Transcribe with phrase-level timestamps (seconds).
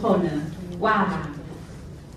[0.00, 0.30] 后呢，
[0.80, 1.28] 哇，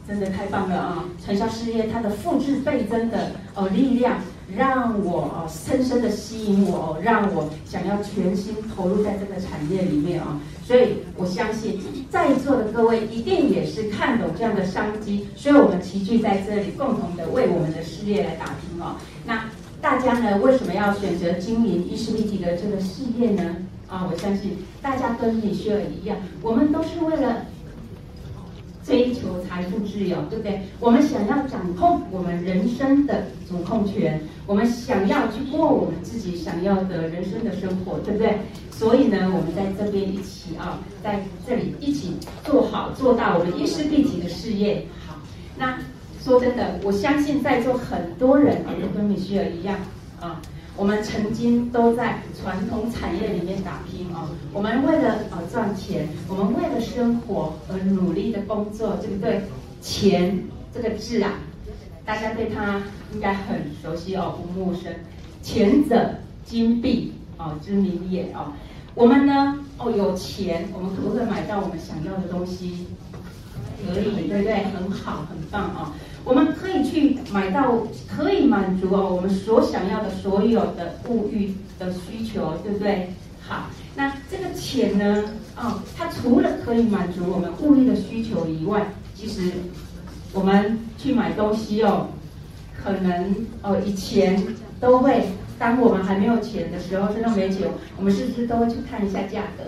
[0.08, 1.06] 真的太棒了啊！
[1.24, 4.18] 传销事业它的复制倍增的哦力量，
[4.56, 10.40] 让我哦深深的吸引我哦，让我想要全心投入在这个产业里面啊！
[10.66, 18.96] 所以我相信在座的各位一定也是看懂这样的商机，所以我们齐聚在这里，共同的为我们的事业来打拼哦。
[19.26, 19.46] 那。
[19.84, 23.54] 大家呢，为什么要选择经营伊丝碧媞的这个事业呢？
[23.90, 27.46] 啊，我相信大家跟米歇尔一样，我们都是为了
[28.84, 30.62] 追求财富自由，对不对？
[30.80, 38.38] 我们想要掌控我们人生的主控权，我们想要去过我们自己想要的人生的生活，对不对？
[38.72, 44.86] 所以呢，我们在这边一起啊，在这里一起做好做到我们伊丝碧媞的事业。
[45.08, 45.16] 好，
[45.58, 45.78] 那。
[46.24, 49.78] 说真的，我相信在座很多人啊，都跟米歇尔一样
[50.22, 50.42] 啊，
[50.76, 59.42] 我们曾经都在传统产业里面打拼啊，我们为了呃赚钱，我们为了生活而努力的工作，对不对？
[59.82, 60.38] 钱
[60.74, 61.34] 这个字啊，
[62.04, 62.82] 大家对它
[63.14, 64.92] 应该很熟悉哦，不陌生。
[65.44, 68.52] 前者金币哦之名也哦，
[68.96, 72.88] 我们呢哦有钱，我们可不可以买到我们想要的东西？
[73.86, 74.64] 可以，对不对？
[74.74, 75.94] 很好，很棒啊。
[76.26, 83.10] 我们可以去买到，可以满足哦我们所想要的所有的物欲的需求，对不对？
[83.42, 85.24] 好，那这个钱呢？
[85.58, 89.52] 哦，它除了可以满足我们物欲的需求以外，其实
[90.34, 92.08] 我们去买东西哦，
[92.82, 94.42] 可能哦以前
[94.80, 95.26] 都会，
[95.60, 99.64] 当我们还没有钱的时候，身上没钱，我们是不是都会去看一下价格，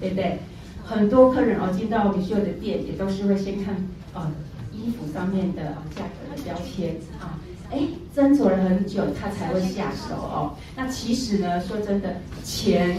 [0.00, 0.38] 对不对？
[0.84, 3.76] 很多客人哦进到米歇尔的店，也都是会先看
[4.14, 4.32] 哦。
[4.78, 7.38] 衣服上面的价格的标签啊，
[7.70, 7.80] 哎，
[8.14, 10.54] 斟酌了很久，他才会下手哦。
[10.76, 12.98] 那其实呢，说真的，钱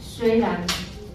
[0.00, 0.60] 虽然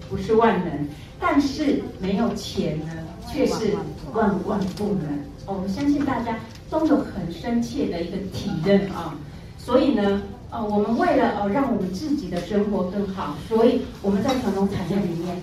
[0.10, 0.88] 不是万能，
[1.20, 2.94] 但是没有钱呢，
[3.30, 3.76] 却是
[4.14, 5.62] 万万不能哦。
[5.62, 9.18] 我相信大家都有很深切的一个体认啊。
[9.58, 15.38] 所以呢，哦，我们为了哦让我们自己的生活更好，所以我们在传统产业里面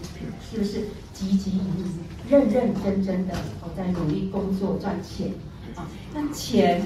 [0.51, 1.91] 是不是积极努力？
[2.29, 5.29] 认认真真的我在努力工作赚钱
[5.75, 6.83] 啊，那钱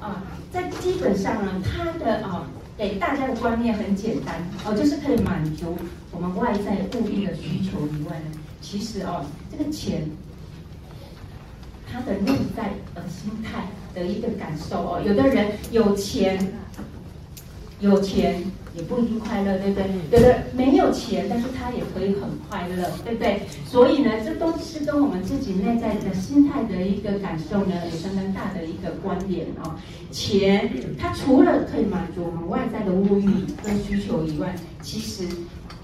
[0.00, 2.46] 啊，在基本上呢，它的啊
[2.76, 5.76] 给大家的观念很简单哦，就是可以满足
[6.10, 10.08] 我们外在物欲的需求以外呢，其实哦，这个钱
[11.90, 16.52] 它的内在的心态的一个感受哦，有的人有钱，
[17.80, 18.44] 有钱。
[18.74, 19.84] 也不一定快乐，对不对？
[20.10, 23.42] 有的没有钱，但是他也可以很快乐，对不对？
[23.66, 29.74] 所以呢，这都是跟我们自己内在的心态的一个感受呢，有相当大的一个关联哦。
[30.10, 35.28] 钱，它除了可以满足我们外在的物欲跟需求以外，其实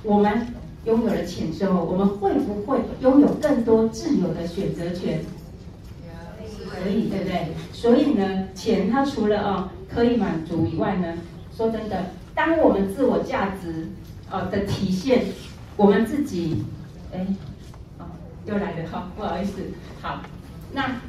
[0.02, 0.46] 我们
[0.86, 5.20] 拥有了钱之后，我们会不会拥有更多自由的选择权？
[6.70, 7.48] 可以，对不对？
[7.72, 11.14] 所以呢，钱它除了哦可以满足以外呢，
[11.54, 12.06] 说真的。
[12.38, 13.88] 当我们自我价值，
[14.30, 15.24] 呃的体现，
[15.76, 16.62] 我们自己，
[17.12, 17.26] 哎，
[17.98, 18.06] 哦，
[18.46, 19.54] 又来了哈，不好意思，
[20.00, 20.22] 好，
[20.72, 21.00] 那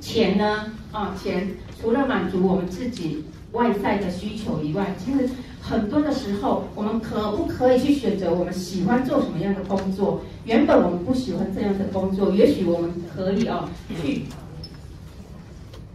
[0.00, 0.72] 钱呢？
[0.92, 1.48] 啊，钱
[1.80, 5.28] 除了满足我们自己外在的需求以外，其实
[5.60, 10.22] 很多的时候，我们可不可以去选择我们喜欢做什么样的工作？
[10.44, 13.68] 原本我们不喜欢这样的工作，也许我们可以哦，
[14.00, 14.26] 去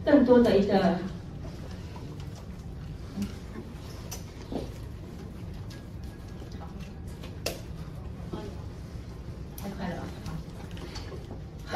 [0.04, 0.98] 更多的一个。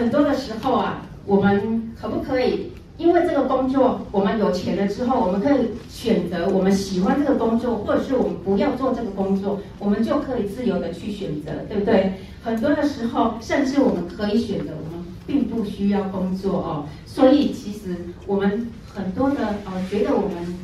[0.02, 12.14] 很多的时候啊，我们可不可以因为这个工作，我们有钱了之后，我们可以选择我们喜欢这个工作，或者是我们不要做这个工作，我们就可以自由的去选择，对不对？
[12.44, 16.86] 很多的时候，甚至我们可以选择，我们并不需要工作哦。
[17.06, 17.96] 所以其实
[18.26, 20.58] 我们很多的呃，觉得我们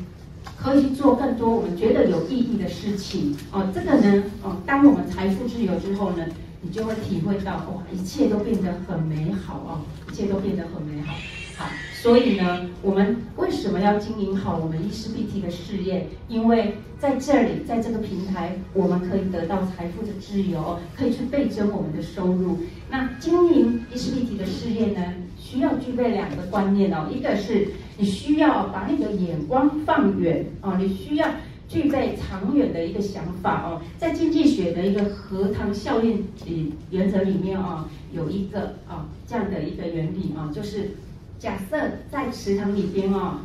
[0.58, 3.68] 可以去做更多我们觉得有意义的事情哦。
[3.74, 6.26] 这个呢，哦，当我们财富自由之后呢，
[6.62, 9.82] 你就会体会到，哇，一切都变得很美好哦，
[10.12, 11.14] 一切都变得很美好。
[11.58, 11.66] 好，
[12.02, 16.08] 所以呢，我们为什么要经营好我们伊丝碧媞的事业？
[16.28, 22.60] 因为在这里，在这个平台，我们可以得到财富的自由，可以去倍增我们的收入。
[22.90, 25.02] 那经营伊丝碧媞的事业呢，
[25.40, 31.28] 需要具备两个观念哦，一个是你需要把那个眼光放远哦，你需要。
[31.70, 37.84] 具备长远的一个想法哦，在经济学的一个荷塘效应里原则里面哦，
[38.14, 40.92] 有一个啊这样的一个原理啊，就是
[41.38, 41.78] 假设
[42.10, 43.40] 在池塘里边哦，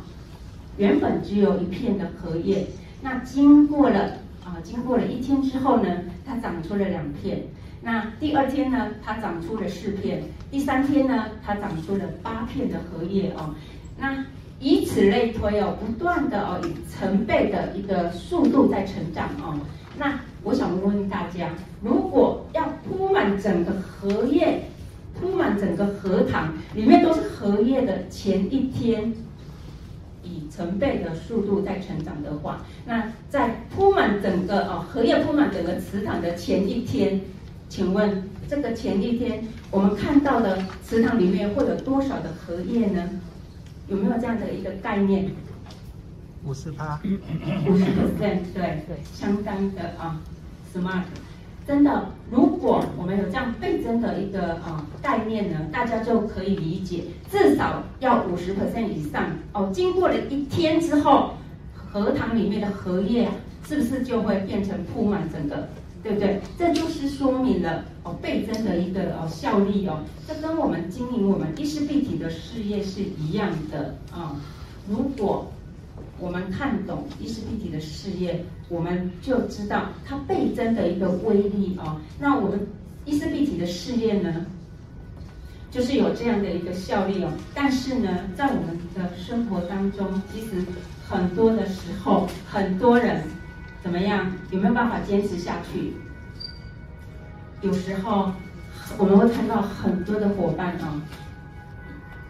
[0.77, 2.65] 原本只有一片的荷叶，
[3.01, 4.13] 那经过了
[4.45, 5.89] 啊，经过了一天之后呢，
[6.25, 7.43] 它长出了两片。
[7.81, 10.23] 那第二天呢，它长出了四片。
[10.49, 13.53] 第三天呢，它长出了八片的荷叶哦。
[13.97, 14.23] 那
[14.63, 19.59] 以此类推哦，不断的哦，以成倍的一个速度在成长哦。
[19.97, 21.49] 那我想问问大家，
[21.81, 24.61] 如果要铺满整个荷叶，
[25.19, 29.13] 铺满整个荷塘，里面都是荷叶的前一天，
[30.23, 37.19] 以成倍的速度在成长的话，那在铺满整个哦，荷叶铺满整个池塘的前一天，
[37.67, 40.57] 请问这个前一天我们看到的
[40.87, 43.09] 池塘里面会有多少的荷叶呢？
[43.93, 45.29] 有没有这样的一个概念？
[46.43, 46.99] 五十趴，
[47.67, 50.19] 五十 percent，对对，相当的啊
[50.73, 51.03] ，smart。
[51.67, 59.69] 真的，如果我们有这样倍增的一个啊概念呢，大家就可以理解，至少要五十 percent 以上哦。
[59.71, 61.35] 经过了一天之后，
[61.75, 63.29] 荷塘里面的荷叶
[63.65, 65.69] 是不是就会变成铺满整个，
[66.01, 66.41] 对不对？
[66.57, 70.03] 这就是说明了哦倍增的一个哦效力哦。
[70.27, 74.35] 这跟我们经营我们伊丝碧媞的事业是一样的啊。
[74.87, 75.51] 如果
[76.19, 81.99] 我们看懂伊丝碧媞的事业，我们就知道它倍增的一个威力哦。
[82.19, 82.59] 那我们
[83.05, 84.45] 伊丝碧媞的事业呢，
[85.71, 87.31] 就是有这样的一个效力哦。
[87.53, 90.63] 但是呢，在我们的生活当中，其实
[91.07, 93.23] 很多的时候，很多人
[93.81, 94.31] 怎么样？
[94.51, 95.93] 有没有办法坚持下去？
[97.63, 98.31] 有时候
[98.97, 101.01] 我们会看到很多的伙伴哦。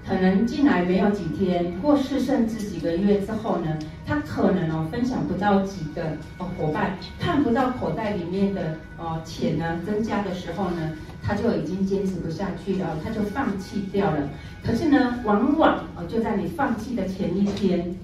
[0.05, 6.03] 可能进来没有几天，或是甚至几个月之后呢，他可能哦分享不到几个
[6.37, 10.91] 哦伙伴，看不到口袋里面的哦钱呢增加的时候呢，
[11.23, 14.27] 他就已经坚持不下去了，他就放弃掉了。
[14.61, 17.95] 可是呢，往往哦就在你放弃的前一天，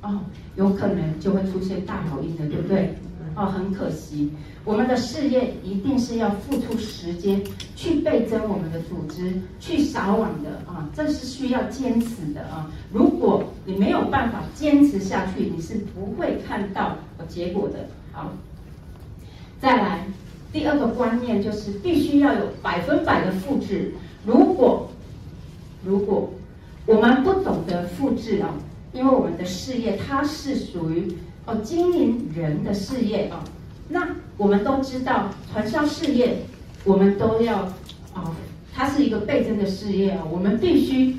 [0.00, 0.20] 哦
[0.54, 2.94] 有可能就会出现大好运的，对不对？
[3.34, 4.32] 哦，很可惜，
[4.68, 7.42] 我们的事业一定是要付出时间
[7.74, 12.70] 去倍增我们的组织，去扫网的啊，这是需要坚持的啊。
[12.92, 17.88] 如果你没有办法坚持下去，你是不会看到结果的。
[18.12, 18.30] 好，
[19.58, 20.04] 再来
[20.52, 23.94] 第二个观念就是必须要有百分百的复制。
[24.26, 24.90] 如果
[25.82, 26.30] 如果
[26.84, 28.52] 我们不懂得复制啊，
[28.92, 31.10] 因为我们的事业它是属于。
[31.46, 33.42] 哦，经营人的事业啊，
[33.88, 34.06] 那
[34.36, 36.38] 我们都知道传销事业，
[36.84, 37.60] 我们都要
[38.12, 38.34] 啊，
[38.74, 41.16] 它是一个倍增的事业啊，我们必须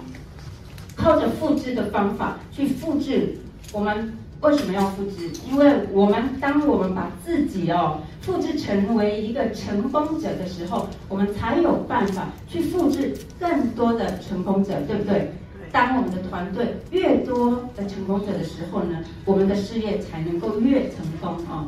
[0.95, 3.38] 靠着复制的方法去复制。
[3.71, 5.30] 我们为什么要复制？
[5.50, 15.31] 因为我们当我们把自己哦复制成为一个成功者的时候，我们才有办法去复制更多的成功者，对不对？
[15.71, 21.68] 当我们的团队越多的成功者的时候呢，我们的事业才能够越成功啊！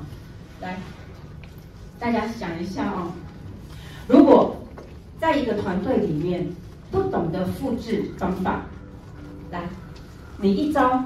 [0.62, 0.78] 来，
[2.00, 3.12] 大家想一下哦，
[4.08, 4.56] 如果
[5.20, 6.48] 在一个团队里面
[6.92, 8.62] 不懂得复制方法，
[9.52, 9.64] 来，
[10.38, 11.04] 你一招，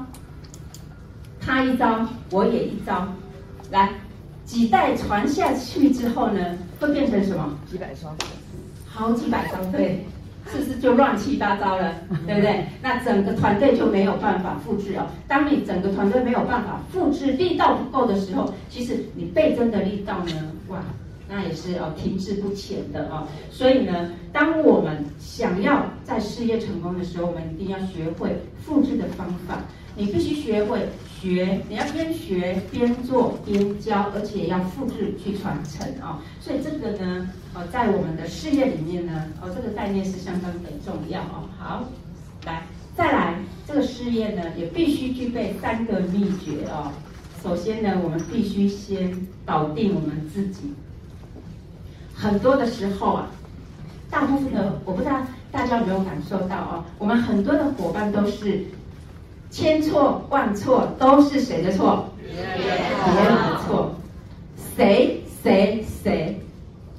[1.40, 3.08] 他一招，我也一招，
[3.72, 3.94] 来，
[4.44, 7.58] 几代传下去之后呢，会变成什么？
[7.66, 8.14] 几百双，
[8.86, 10.06] 好几百双，对。
[10.52, 11.94] 是不是就乱七八糟了，
[12.28, 12.66] 对不对？
[12.82, 15.08] 那整个团队就没有办法复制哦。
[15.28, 20.80] 当你整个团队没有办法复制，力道不够的时候，其实你倍增的力道呢，哇，
[21.28, 23.28] 那也是哦停滞不前的哦。
[23.50, 29.60] 所以呢，当我们想要在事业成功的时候，我们一定要学会复制的方法。
[29.98, 30.80] 你必须学会
[31.26, 36.22] 学，你要边学边做边教，而且要复制去传承啊、哦！
[36.40, 41.50] 所以这个呢，呃，在我们的事业里面呢，哦，这个概念是相当的重要哦。
[41.58, 41.84] 好，
[42.46, 42.62] 来，
[42.96, 46.92] 再来，这个事业呢，也必须具备三个秘诀哦。
[47.42, 49.12] 首先呢，我们必须先
[49.44, 50.76] 搞定我们自己。
[52.14, 53.32] 很多的时候啊，
[54.12, 58.64] 大部分的，我不知道大家有没有感受到哦，我们很多的伙伴都是。
[59.56, 62.10] 千错万错都是谁的错？
[62.30, 63.96] 别人的错。
[64.76, 66.38] 谁谁谁？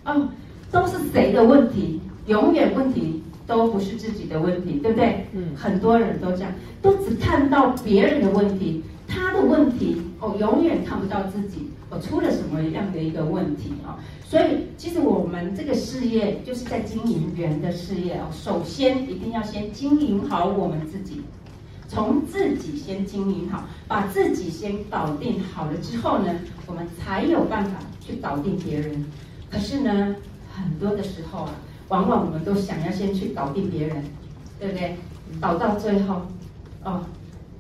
[0.06, 0.26] 哦，
[0.72, 2.00] 都是谁的问题？
[2.28, 5.26] 永远问题都不是自己的问题，对不对？
[5.34, 5.48] 嗯。
[5.54, 14.00] 很多人都这样，都只看到别人的问题，他的问题哦，永远看不到自己哦出了什么样的一个问题啊？
[14.26, 18.32] 所以，其实我们这个事业就是在经营人的事业哦。
[18.32, 21.20] 首先，一定要先经营好我们自己。
[21.88, 26.34] 从自己先经营好，把自己先搞定好了之后呢，
[26.66, 29.04] 我们才有办法去搞定别人。
[29.50, 30.16] 可是呢，
[30.52, 31.54] 很多的时候啊，
[31.88, 34.02] 往往我们都想要先去搞定别人，
[34.58, 34.96] 对不对？
[35.40, 36.22] 搞到最后，
[36.84, 37.04] 哦，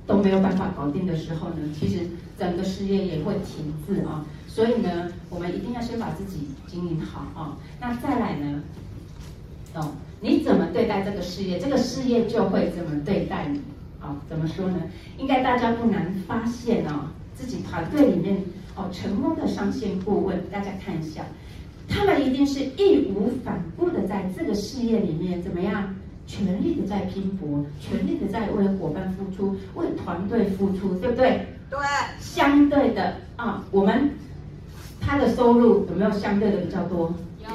[0.06, 2.00] 都没有办法搞定的时候呢，其实
[2.38, 4.24] 整个事业也会停滞啊。
[4.48, 7.56] 所以呢，我们一定要先把自己经营好啊。
[7.80, 8.62] 那再来呢，
[9.74, 13.60] 哦，你怎么对待这个事业，这个事业就会怎么对待你
[14.06, 14.16] 啊？
[14.28, 14.80] 怎么说呢？
[15.18, 18.36] 应该大家不难发现哦，自己团队里面
[18.76, 21.24] 哦成功的上线顾问，大家看一下，
[21.88, 25.94] 他们一定是义无反顾的在这个事业里面怎么样？
[26.28, 31.46] 全力的在拼搏，全力的在为伙伴付出，为团队付出，对不对？
[31.70, 31.78] 对。
[32.18, 34.10] 相对的啊，我们
[35.00, 37.14] 他的收入有没有相对的比较多？
[37.40, 37.48] 有，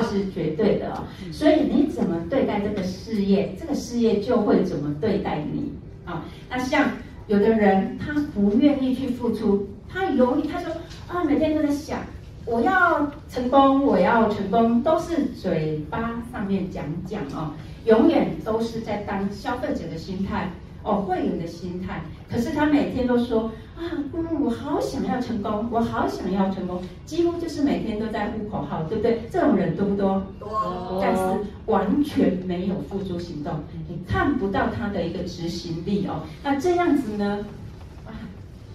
[0.00, 1.02] 这是绝对的哦。
[1.32, 5.72] 所以你怎么对待这个事业，这个事业就会怎么对待你
[6.04, 6.24] 啊。
[6.48, 6.90] 那像
[7.26, 10.72] 有的人他不愿意去付出，他犹豫，他说
[11.08, 12.00] 啊，每天都在想。
[12.46, 17.54] 我要成功，我要成功，都是嘴巴上面讲讲哦，
[17.86, 20.50] 永远都是在当消费者的心态
[20.82, 22.02] 哦，会员的心态。
[22.30, 29.22] 可是他每天都说啊，嗯，我好想要成功，我好想要成功，几乎就是每天都在呼口号，对不对？
[29.30, 30.22] 这种人多不多？
[30.38, 30.98] 多。
[31.02, 31.22] 但是
[31.66, 33.52] 完全没有付诸行动，
[33.88, 36.22] 你看不到他的一个执行力哦。
[36.42, 37.44] 那这样子呢？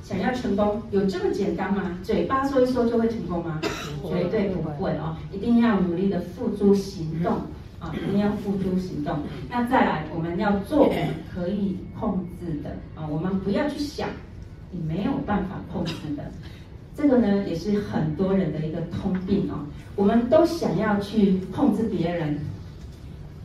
[0.02, 1.96] 想要成功有这么简单吗？
[2.02, 3.62] 嘴巴说一说就会成功吗？
[4.04, 5.16] 绝对不会哦！
[5.32, 7.34] 一定要努力的付诸行动
[7.80, 7.94] 啊！
[7.96, 9.20] 一定要付诸行动。
[9.52, 10.98] 那再来，我们要做我们
[11.32, 13.06] 可以控制的啊！
[13.08, 14.10] 我们不要去想
[14.72, 16.24] 你没有办法控制的。
[16.96, 19.66] 这个呢，也是很多人的一个通病哦。
[19.96, 22.40] 我们都想要去控制别人，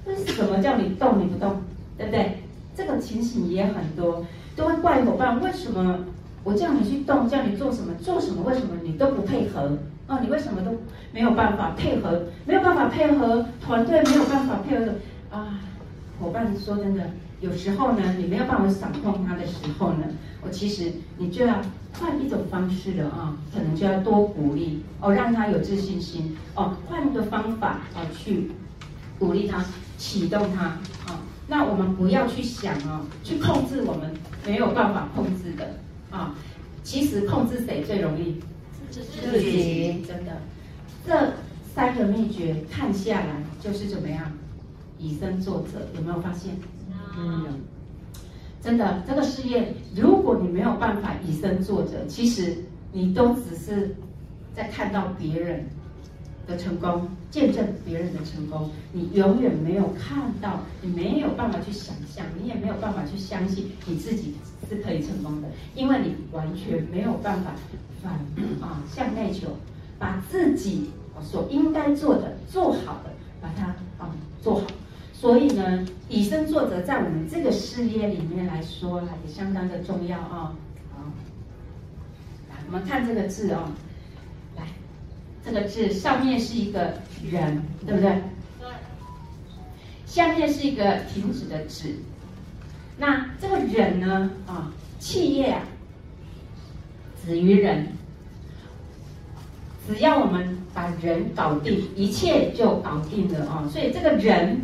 [0.06, 1.62] 为什么叫你动你不动？
[1.96, 2.38] 对不对？
[2.76, 4.26] 这个情形也很多，
[4.56, 6.00] 都会怪伙伴为什么？
[6.42, 8.42] 我叫你去动，叫你做什么做什么？
[8.42, 9.78] 为什么你都不配合？
[10.08, 10.72] 哦，你为什么都
[11.12, 12.24] 没有办法配合？
[12.44, 14.92] 没有办法配合团队，没有办法配合
[15.30, 15.60] 啊！
[16.20, 17.08] 伙伴说真的，
[17.44, 20.06] 有时候呢，你没有办法掌控他的时候呢，
[20.40, 21.60] 我其实你就要
[21.92, 28.50] 换一种方式了啊，可能就要多鼓励哦，让他有自信心哦，换一个方法啊去
[29.18, 29.62] 鼓励他，
[29.98, 30.64] 启动他
[31.06, 31.20] 啊。
[31.46, 34.10] 那我们不要去想哦，去控制我们
[34.46, 35.78] 没有办法控制的。
[36.10, 36.34] 啊，
[36.82, 38.40] 其实控制谁最容易？
[38.90, 39.02] 自
[39.38, 40.40] 己，真的。
[41.06, 41.34] 这
[41.74, 44.32] 三个秘诀看下来就是怎么样？
[44.98, 46.56] 以身作则，有没有发现？
[47.16, 47.60] 嗯，
[48.60, 52.56] 真的，这个事业，如果你没有办法以身作则，其实
[52.92, 53.94] 你都只是
[54.54, 55.64] 在看到别人
[56.46, 64.34] 的成功，见证别人的成功，你永远没有看到，你没有办法去想象，你也没有办法去相信你自己
[64.68, 67.52] 是可以成功的，因为你完全没有办法
[68.02, 68.12] 反
[68.60, 69.48] 啊向内求，
[69.98, 70.90] 把自己
[71.22, 73.66] 所应该做的做好的，把它
[73.98, 74.10] 啊
[74.42, 74.66] 做好。
[75.24, 80.52] 所以呢，以身作则在我们这个事业里面来说，也相当的重要啊。
[80.92, 81.00] 好，
[82.50, 83.70] 来我们看这个字哦。
[85.42, 86.92] 这个字上面是一个
[87.30, 88.20] 人，对不对？
[88.60, 88.68] 对。
[90.04, 91.96] 下面是一个停止的止。
[92.98, 94.30] 那这个人呢？
[94.46, 95.62] 啊，企业啊，
[97.24, 97.86] 止于人。
[99.88, 103.66] 只要我们把人搞定，一切就搞定了啊。
[103.72, 104.60] 所以这个人，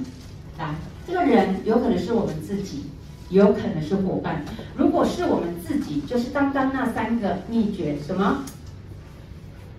[0.60, 0.74] 来，
[1.06, 2.84] 这个人有可能是我们自己，
[3.30, 4.44] 有可能是伙伴。
[4.76, 8.44] 如果是我们自己，就是刚刚那三个秘诀，什么？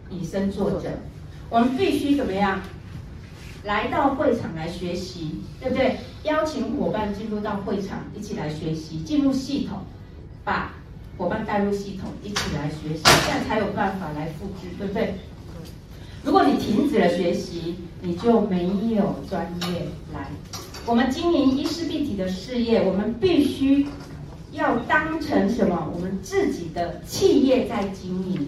[0.09, 0.89] 以身作则，
[1.51, 2.61] 我们必须怎么样？
[3.63, 5.99] 来到会场来学习，对不对？
[6.23, 9.81] 邀请伙伴进入到会场，一起来学习，进入系统，
[10.43, 10.73] 把
[11.17, 15.13] 伙伴带入系统，一起来学习，这样才有办法来复制，对不对？
[16.23, 20.27] 如果你停止了学习，你就没有专业来。
[20.85, 23.87] 我们经营伊丝碧媞的事业，我们必须
[24.51, 25.91] 要当成什么？
[25.93, 28.47] 我们自己的企业在经营。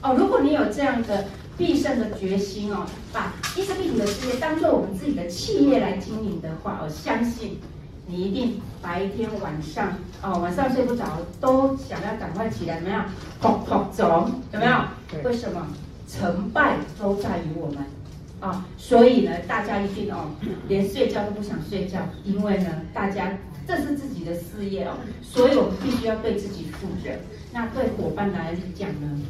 [0.00, 1.24] 哦，如果你有这样的
[1.58, 7.58] 必胜的决心哦，把伊丝碧媞的事业当做我们自己的企业来经营的话，我相信
[8.06, 11.04] 你一定白天晚上哦，晚上睡不着
[11.40, 13.06] 都想要赶快起来，怎么样？
[13.40, 14.72] 跑跑走，有没有？
[15.24, 15.66] 为什么？
[16.08, 17.78] 成败都在于我们
[18.42, 20.32] 啊、所以呢，大家一定哦，
[20.68, 27.10] 连睡觉都不想睡觉，因为呢，大家这是自己的事业哦，所以我们必须要对自己负责。
[27.52, 29.20] 那对伙伴来讲呢？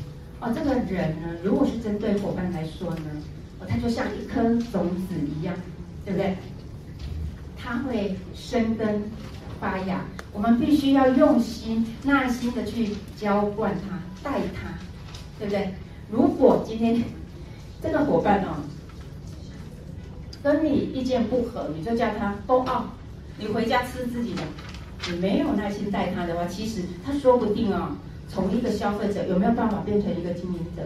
[0.40, 3.10] 哦，这个人呢，如果是针对伙伴来说呢，
[3.60, 4.42] 哦，他就像一颗
[4.72, 5.54] 种子一样，
[6.06, 6.38] 对不对？
[7.56, 9.02] 他会生根
[9.60, 10.00] 发芽，
[10.32, 14.72] 我们必须要用心、耐心的去浇灌他、带他，
[15.38, 15.74] 对不对？
[16.10, 17.02] 如果今天
[17.82, 18.56] 这个伙伴哦，
[20.42, 22.84] 跟你意见不合，你就叫他 go out，
[23.38, 24.42] 你回家吃自己的，
[25.08, 27.96] 你没有耐心带他的话，其实他说不定哦。
[28.28, 30.82] 从一个消费者有没有办法变成一个经营者？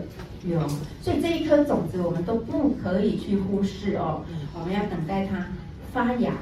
[0.48, 0.58] 有，
[1.00, 4.24] 所以这一颗种子我们都不可以去忽视哦。
[4.52, 5.46] 我们要等待它
[5.92, 6.32] 发芽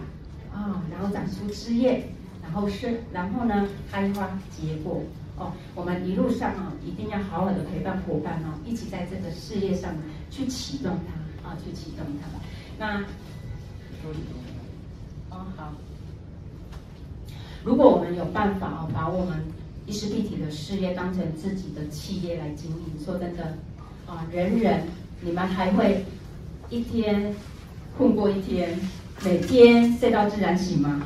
[0.50, 2.09] 啊，然后长出枝叶，
[2.42, 5.02] 然后生，然后呢开花结果
[5.37, 5.52] 哦。
[5.75, 9.92] 我们一路上啊，一定要好好的陪伴伙伴哦，一起在这个事业上
[10.30, 12.28] 去启动它啊，去启动它。
[12.78, 13.00] 那，
[15.31, 15.73] 哦好，
[17.64, 19.45] 如果我们有办法哦，把我们
[19.87, 23.57] 意识立体的事业当成自己的企业来经营，说真的
[24.07, 24.83] 啊，人人
[25.21, 26.04] 你们还会
[26.69, 27.35] 一天
[27.97, 28.78] 混过一天，
[29.25, 31.02] 每天睡到自然醒吗？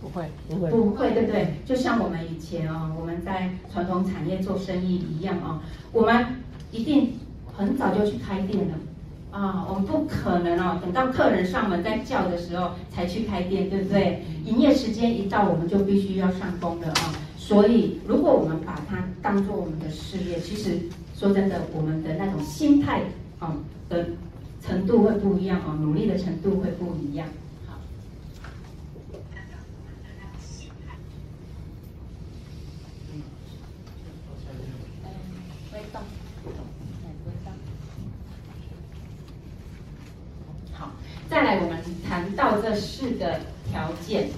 [0.00, 1.54] 不会，不会，不会，对不对？
[1.66, 5.62] 就像我们以前啊，我们在传统产业做生意一样啊，
[5.92, 6.26] 我们
[6.72, 7.18] 一定
[7.54, 8.74] 很早就去开店了。
[9.30, 14.24] 啊，我们不可能哦，等到客人上门在叫的时候才去开店，对不对？
[14.44, 17.14] 营业时间一到，我们就必须要上工了啊。
[17.38, 20.80] 所以，如果我们把它当做我们的事业，其实
[21.16, 23.02] 说真的，我们的那种心态
[23.38, 23.56] 啊
[23.88, 24.08] 的
[24.60, 27.28] 程度会不一样啊，努力的程度会不一样。
[27.68, 27.78] 好。
[33.12, 33.22] 嗯，
[35.72, 36.02] 微动。
[41.40, 44.28] 再来，我们谈到这四个条件。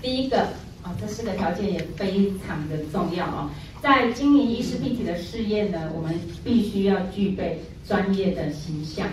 [0.00, 0.40] 第一个
[0.84, 3.50] 啊，这四个条件也非常的重要啊。
[3.82, 9.08] 在经营意识立体的事业呢，我们必须要具备专业的形象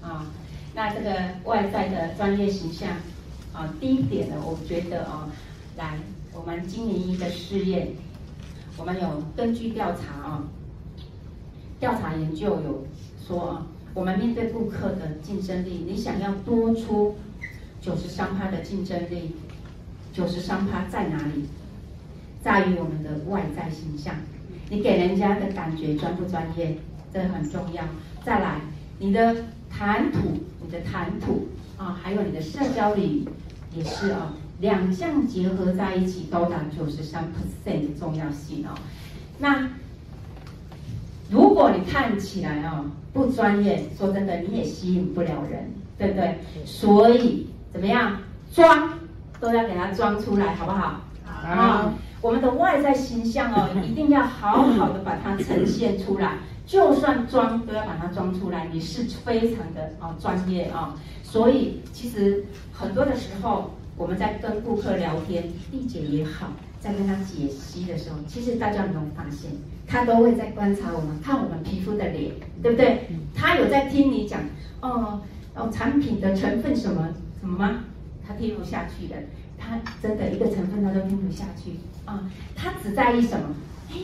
[0.00, 0.24] 啊。
[0.74, 1.14] 那这个
[1.44, 2.88] 外在的专业形象
[3.52, 5.28] 啊，第一点呢，我觉得啊，
[5.76, 5.98] 来，
[6.32, 7.94] 我们经营一个事业，
[8.78, 10.42] 我们有根据调查啊，
[11.78, 12.86] 调查研究有
[13.28, 13.66] 说啊。
[13.94, 17.16] 我们面对顾客的竞争力，你想要多出
[17.80, 19.32] 九十三趴的竞争力，
[20.12, 21.44] 九十三趴在哪里？
[22.42, 24.14] 在于我们的外在形象，
[24.68, 26.76] 你给人家的感觉专不专业，
[27.12, 27.84] 这很重要。
[28.24, 28.60] 再来，
[28.98, 29.36] 你的
[29.70, 30.18] 谈吐，
[30.60, 33.28] 你的谈吐啊，还有你的社交礼仪
[33.76, 38.74] 也是啊，两项结合在一起，高达九十三 percent 的重要性哦。
[39.38, 39.68] 那
[41.32, 42.84] 如果你看起来哦。
[43.14, 46.38] 不专业，说真的，你也吸引不了人，对不对？
[46.64, 48.16] 所以怎么样，
[48.54, 48.88] 装
[49.38, 50.98] 都要给它装出来，好不好？
[51.22, 51.46] 好。
[51.46, 56.38] 啊，我们的外在形象哦，一定要好好的把它呈现出来。
[56.64, 58.66] 就算装，都要把它装出来。
[58.72, 62.42] 你是非常的啊专业啊，所以其实
[62.72, 66.46] 很多的时候，我们在跟顾客聊天，丽姐也好。
[66.80, 69.50] 在跟他解析的时候，其实大家有没有发现，
[69.86, 73.08] 他都会在观察我们，看我们皮肤的脸，对不对？
[73.34, 74.40] 他有在听你讲
[74.80, 75.20] 哦
[75.54, 77.08] 哦，产品的成分什么
[77.40, 77.84] 什么吗？
[78.26, 79.16] 他听不下去的，
[79.58, 81.72] 他真的一个成分他都听不下去
[82.04, 83.54] 啊，他只在意什么？
[83.90, 83.96] 哎，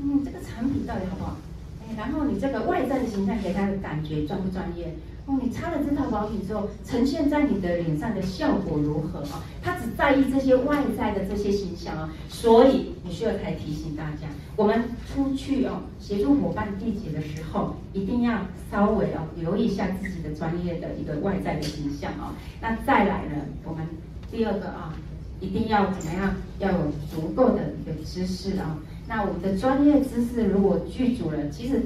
[0.00, 1.36] 嗯，这个产品到底好不好？
[1.82, 4.94] 哎，然后你这个外在的形象给他的感觉专不专业？
[5.24, 9.40] 哦，你擦了这套保养之后，呈现在你的脸上的效果如何啊？
[9.62, 18.36] 他只在意这些外在的这些形象啊，所以你需要才提醒大家，我们出去哦，协助伙伴缔结的时候，一定要
[18.68, 22.34] 稍微哦留意一下自己的专业的一个外在的形象啊。
[22.60, 23.86] 那再来呢，我们
[24.28, 24.92] 第二个啊，
[25.38, 26.34] 一定要怎么样？
[26.58, 26.78] 要有
[27.14, 28.76] 足够的一个知识啊。
[29.06, 31.80] 那我们的专业知识如果具足了，其实。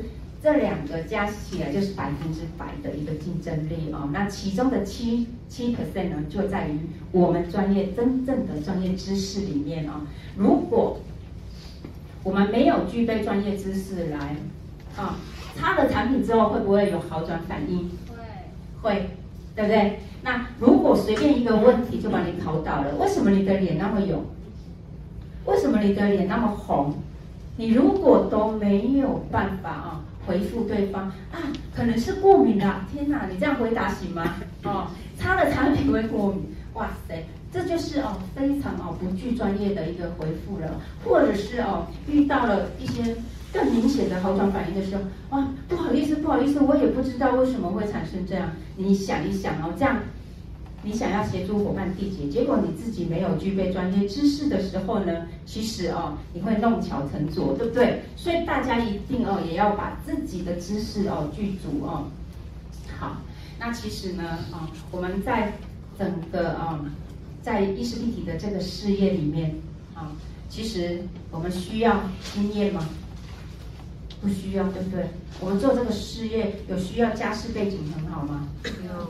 [0.46, 4.08] 这两个加起来就是百分之百的一个竞争力哦。
[4.12, 6.78] 那其中的七七 percent 呢，就在于
[7.10, 10.02] 我们专业真正的专业知识里面哦。
[10.36, 11.00] 如果
[12.22, 14.36] 我们没有具备专业知识来
[14.96, 15.18] 啊，
[15.56, 17.90] 擦了产品之后会不会有好转反应？
[18.08, 18.14] 会，
[18.82, 19.10] 会，
[19.56, 19.98] 对不对？
[20.22, 24.24] 那如果随便一个问题就把你考倒了，为什么你的脸那么油？
[25.44, 26.94] 为什么你的脸那么红？
[27.56, 30.02] 你如果都没有办法啊。
[30.26, 31.38] 回复对方啊，
[31.74, 32.80] 可能是过敏的！
[32.92, 34.34] 天哪，你这样回答行吗？
[34.64, 36.42] 哦，擦了产品会过敏，
[36.74, 43.16] 哇塞，这就是哦非常哦不具专业的一个回复了，或者是哦遇到了一些
[43.52, 49.96] 更明显的好转反应的时候，哇，不好意思，不好意思，我也不知道为什么会产生这样，你想一想哦，这样。
[50.86, 55.26] 你想要协助伙伴缔结，结果你自己没有具备专业知识的时候呢？
[55.44, 58.02] 其实哦，你会弄巧成拙，对不对？
[58.14, 62.06] 所以大家一定哦，也要把自己的知识哦具足哦。
[63.00, 63.16] 好，
[63.58, 64.22] 那其实呢，
[64.52, 65.54] 啊，我们在
[65.98, 66.80] 整个啊，
[67.42, 69.56] 在意识立体的这个事业里面
[69.92, 70.12] 啊，
[70.48, 72.00] 其实我们需要
[72.32, 72.88] 经验吗？
[74.20, 75.06] 不需要，对不对？
[75.40, 78.48] 我们做这个事业有需要家世背景很好吗？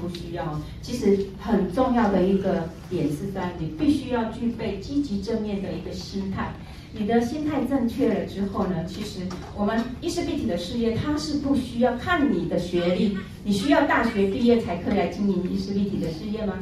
[0.00, 0.60] 不需要。
[0.82, 6.52] 其实很重要的一个点是在你必须要具备积极正面的一个心态。
[6.92, 9.20] 你的心态正确了之后呢，其实
[9.54, 16.54] 我们意识立体的事业，它是不需要看你的学历，你需要大学毕业才可以来经营意识立体的事业吗？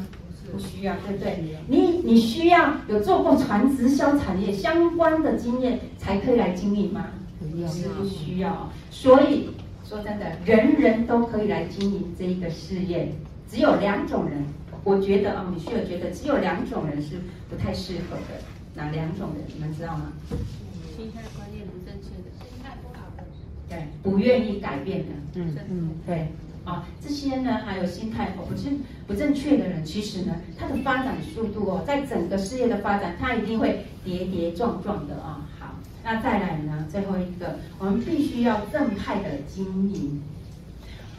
[0.52, 1.44] 不需要，对不对？
[1.68, 7.06] 你你需要有做过传直销产业相关的经验才可以来经营吗？
[7.68, 8.70] 是不需要。
[8.90, 9.50] 所以
[9.84, 13.12] 说真的，人人都可以来经营这一个事业，
[13.50, 14.44] 只有两种人，
[14.82, 17.16] 我觉得啊，你需要觉得只有两种人是
[17.50, 18.40] 不太适合的，
[18.74, 19.44] 哪两种人？
[19.54, 20.12] 你们知道吗？
[20.96, 23.24] 心态观念不正确的，心态不好的，
[23.68, 26.28] 对，不愿意改变的，嗯嗯，对。
[26.64, 35.46] 啊，这些呢，还有心态哦不正不正确的人，其实呢，他的发展速度哦，在整个事业的发展，他一定会跌跌撞撞的啊。
[36.04, 40.22] 好，那再来呢，最后一个，我们必须要正派的经营。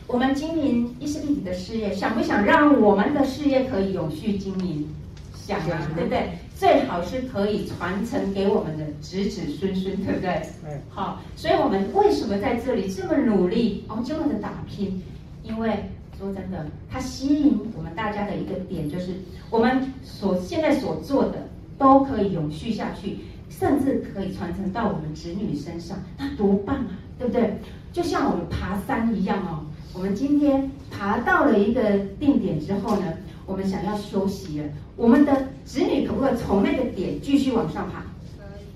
[0.07, 4.87] 我们经营伊丝碧媞的事业，想不想让我们的事业可以永续经营？
[5.33, 6.29] 想啊，对不对？
[6.55, 10.41] 最好是可以传承给我们的子子孙孙，对不对？
[10.63, 10.79] 对。
[10.89, 15.01] 好，所以我们为什么在这里这么努力哦，这么的打拼？
[15.43, 15.85] 因为
[16.17, 19.15] 说真的，它吸引我们大家的一个点就是，
[19.49, 23.17] 我们所现在所做的都可以永续下去，
[23.57, 26.87] 甚至可以传承到我们子女身上，那多棒啊，
[27.17, 27.57] 对不对？
[27.93, 29.63] 就像我们爬山一样哦，
[29.93, 33.13] 我们今天爬到了一个定点之后呢，
[33.45, 34.65] 我们想要休息了，
[34.97, 38.03] 我们的子女可不可以从那个点继续往上爬？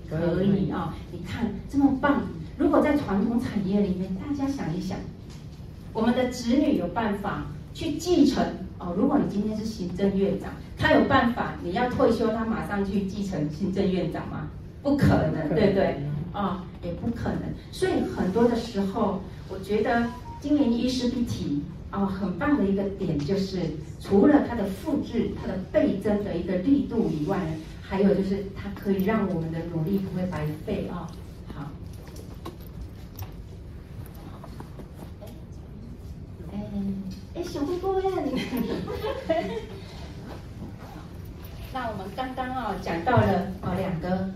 [0.09, 2.21] 可以，可以啊，你看这么棒。
[2.57, 4.97] 如果在传统产业里面，大家想一想。
[5.91, 8.43] 我们的子女有办法去继承
[8.77, 8.93] 哦。
[8.97, 14.47] 如果你今天是行政院长，他有办法，你要退休，他马上去继承行政院长吗？
[14.81, 16.01] 不可能，对不对？
[16.31, 17.41] 啊、哦，也不可能。
[17.71, 20.07] 所以很多的时候，我觉得
[20.39, 21.61] 今年伊丝碧媞
[21.91, 23.59] 啊，很棒的一个点就是，
[23.99, 27.39] 除了它的复制、它的倍增的一个力度以外，
[27.81, 31.09] 还有就是它可以让我们的努力不会白费啊。
[37.35, 38.13] 哎，小灰姑娘，
[41.73, 44.29] 那我们刚刚啊讲到了啊两个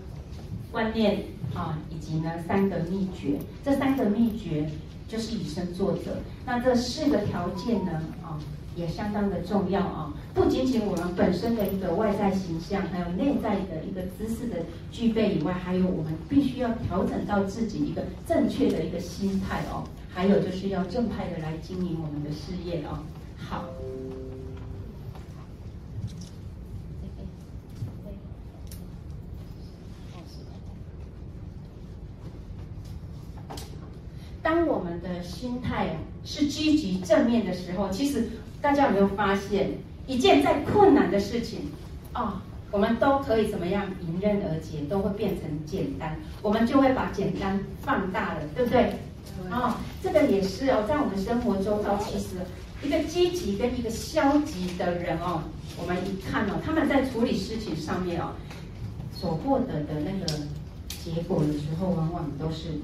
[0.74, 1.22] 观念
[1.54, 3.38] 啊，以及呢三个秘诀。
[3.62, 4.68] 这三个秘诀
[5.06, 6.16] 就是以身作则。
[6.44, 7.92] 那这四个条件呢
[8.24, 8.40] 啊，
[8.74, 10.12] 也相当的重要啊。
[10.34, 19.84] 不仅仅我们本身的一个外在形象，还有内在的一个知识的具备以外，还有我们必须要调整到自己一个正确的一个心态哦。
[20.12, 22.98] 还有就是要正派的来经营我们的事业哦。
[23.38, 23.64] 好，
[34.40, 38.30] 当我们的心态是积极正面的时候，其实
[38.62, 39.72] 大家有没有发现，
[40.06, 41.68] 一件再困难的事情
[42.14, 48.94] 啊，我们都可以怎么样迎刃而解，都会变成简单，我们就会把简单放大了，对不对？
[49.50, 52.36] 哦，这个也是哦，在我们生活中哦，其实
[52.82, 55.42] 一个积极跟一个消极的人哦，
[55.78, 58.32] 我们一看哦，他们在处理事情上面哦，
[59.12, 60.40] 所获得的那个
[60.88, 62.80] 结果，的时候往往都是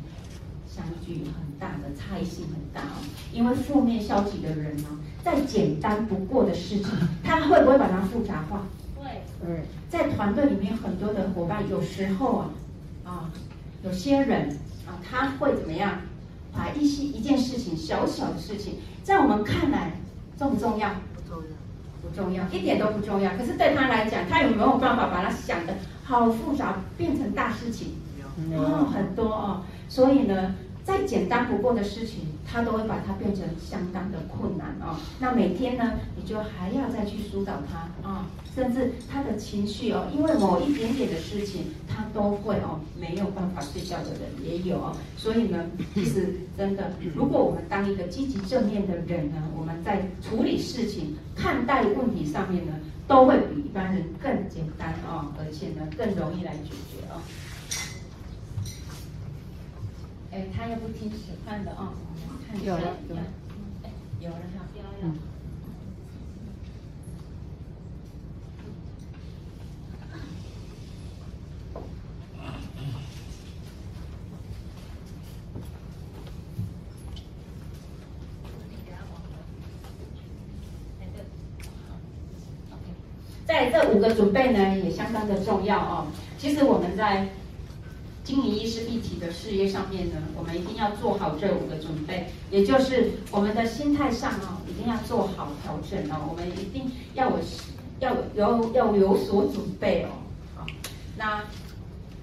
[0.72, 3.02] 相距很大的，差异性很大哦。
[3.32, 4.88] 因为负面消极的人呢，
[5.24, 6.86] 再简单不过的事情，
[7.24, 8.62] 他会不会把它复杂化？
[8.96, 9.22] 会。
[9.44, 12.50] 嗯，在团队里面很多的伙伴，有时候啊，
[13.04, 13.30] 啊，
[13.82, 14.56] 有些人
[14.86, 16.00] 啊，他会怎么样？
[16.52, 19.92] 把一些一件事情，小小的事情，在我们看来
[20.36, 20.90] 重不重要？
[21.14, 23.36] 不重要，不重要，一点都不重要。
[23.36, 27.92] 可是对他来讲，他有没有办法把它想的好复杂，变成大事情？
[28.52, 29.62] 哦，很多哦。
[29.90, 34.96] 所以呢，再简单不过的事情，他都会把它变成相当的困难哦。
[35.18, 38.24] 那每天呢，你就还要再去疏导他啊。
[38.24, 44.96] 哦甚至他的情绪哦，因为某一点点的事情，他都会哦没有办法睡觉的人也有哦。
[45.16, 52.72] 所以呢，其实真的，如果我们当一个积极正面的人呢，我们在处理事情、看待问题上面呢，
[53.06, 57.22] 都会比一般人更简单哦，而且呢更容易来解决哦。
[60.32, 61.92] 哎，他又不听使唤的哦，
[62.46, 63.22] 看有了有了，
[63.82, 63.90] 哎，
[64.20, 65.14] 有了哈，有了。
[83.46, 86.06] 在这五个准备呢，也相当的重要哦。
[86.38, 87.28] 其实我们在
[88.30, 96.28] 经营意识立体的事业上面呢，我们一定要做好这五个准备，也就是我们的心态上哦，一定要做好调整哦。
[96.30, 97.38] 我们一定要有
[97.98, 100.10] 要有要有所准备哦。
[100.54, 100.64] 好，
[101.18, 101.42] 那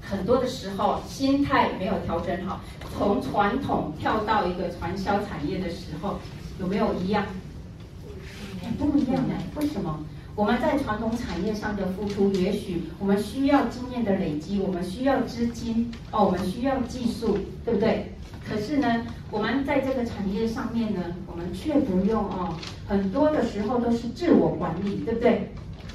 [0.01, 2.61] 很多的时候心态没有调整好，
[2.97, 6.19] 从传统跳到一个传销产业的时候，
[6.57, 7.25] 有没有一样？
[8.79, 9.99] 不一样哎，为什么？
[10.37, 18.11] 我们在传统产业上的付出，也许我们需要经验的累积，我们需要资金哦，我们需要技术，对不对？
[18.47, 22.55] 可是呢，我们在这个产业上面呢，我们却不用哦，
[22.87, 25.49] 很多的时候都是自我管理，对不对？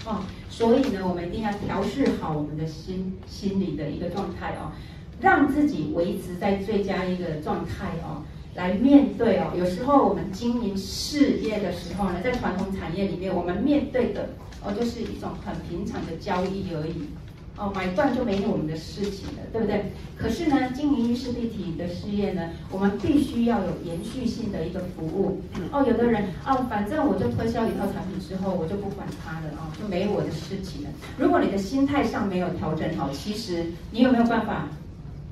[0.05, 4.73] 哦，所以呢，我们一定要调试好我们的心心理的一个状态哦，
[5.21, 8.27] 让自己维持在最佳一个状态哦。
[8.55, 14.29] 来面对哦，有时候我们经营事业的时候呢，在传统产业里面，我们面对的
[14.63, 17.09] 哦，就是一种很平常的交易而已，
[17.57, 19.87] 哦，买断就没有我们的事情了，对不对？
[20.19, 25.41] 可是呢，经营意识立体的事业呢，我们必须要有延续性的一个服务。
[25.73, 30.91] 哦，有的人哦，反正我就推销一套产品之后，我就不管它了啊，哦，就没我的事情了。
[31.17, 34.69] 如果你的心态上没有调整好，其实你有没有办法？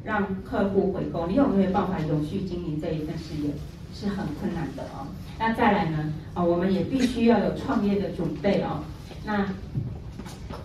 [0.05, 3.51] 让客户回购，你有没有办法永续经营这一份事业，
[3.95, 5.07] 是很困难的哦。
[5.39, 6.13] 那再来呢？
[6.35, 8.83] 啊，我们也必须要有创业的准备哦。
[9.25, 9.47] 那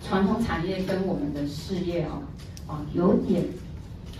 [0.06, 2.22] 传统产业跟我们的事业哦，
[2.66, 3.44] 啊，有点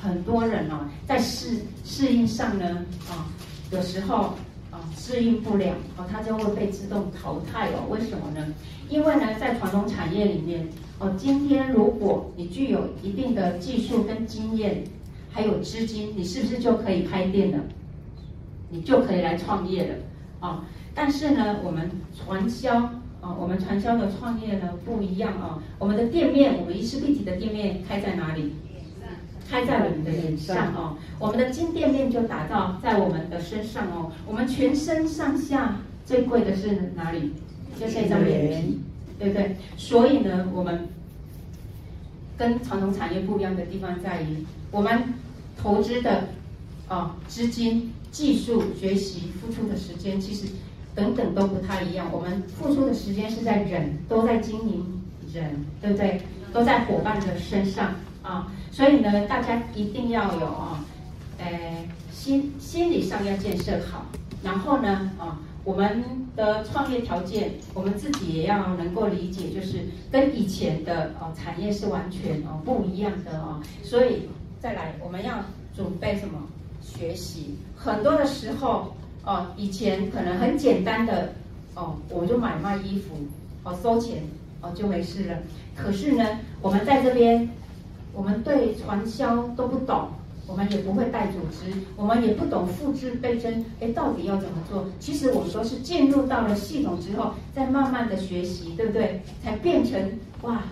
[0.00, 3.26] 很多人哦，在适适应上呢，啊，
[3.70, 4.34] 有时候
[4.70, 7.86] 啊适应不了哦，他就会被自动淘汰哦。
[7.88, 8.46] 为什么呢？
[8.88, 10.66] 因为呢，在传统产业里面
[10.98, 14.84] 哦，今天如果你具有一定的技术跟经验，
[15.36, 17.62] 还有资金，你是不是就可以开店了？
[18.70, 19.94] 你就可以来创业了
[20.40, 20.60] 啊、哦！
[20.94, 25.62] 但是呢，我们传销啊、哦，我们传销的创业呢不一样啊、哦。
[25.78, 28.54] 我们的店面，我们意识立体的店面开在哪里？
[29.46, 30.96] 开在我们的脸上哦。
[31.18, 34.10] 我们的金店面就打造在我们的身上哦。
[34.26, 37.32] 我们全身上下最贵的是哪里？
[37.78, 38.80] 就是一张脸皮，
[39.18, 39.54] 对不对？
[39.76, 40.88] 所以呢，我们
[42.38, 45.04] 跟传统产业不一样的地方在于，我们。
[45.56, 46.28] 投资的
[46.88, 50.46] 啊资金、技术、学习、付出的时间，其实
[50.94, 52.08] 等等都不太一样。
[52.12, 56.20] 我们付出的时间是在人，都在经营人，对不对？
[56.52, 58.52] 都在伙伴的身上啊。
[58.70, 60.84] 所以呢，大家一定要有啊，
[61.38, 64.06] 呃，心心理上要建设好。
[64.42, 66.04] 然后呢，啊，我们
[66.36, 69.80] 的创业条件，我们自己也要能够理解，就是
[70.12, 73.60] 跟以前的哦产业是完全哦不一样的哦。
[73.82, 74.28] 所以。
[74.60, 75.36] 再来，我们要
[75.74, 76.40] 准备什么？
[76.82, 81.32] 学习很多的时候哦，以前可能很简单的
[81.74, 83.14] 哦，我就买卖衣服
[83.64, 84.22] 哦，收钱
[84.60, 85.36] 哦就没事了。
[85.74, 86.24] 可是呢，
[86.62, 87.48] 我们在这边，
[88.12, 90.10] 我们对传销都不懂，
[90.46, 94.86] 我们也不会带组织，我们也不懂复制倍增，哎，到底要怎么做？
[95.00, 99.20] 其实我们说是进入到了系统之后，再慢慢的学习，对不对？
[99.42, 100.00] 才变成
[100.42, 100.62] 哇。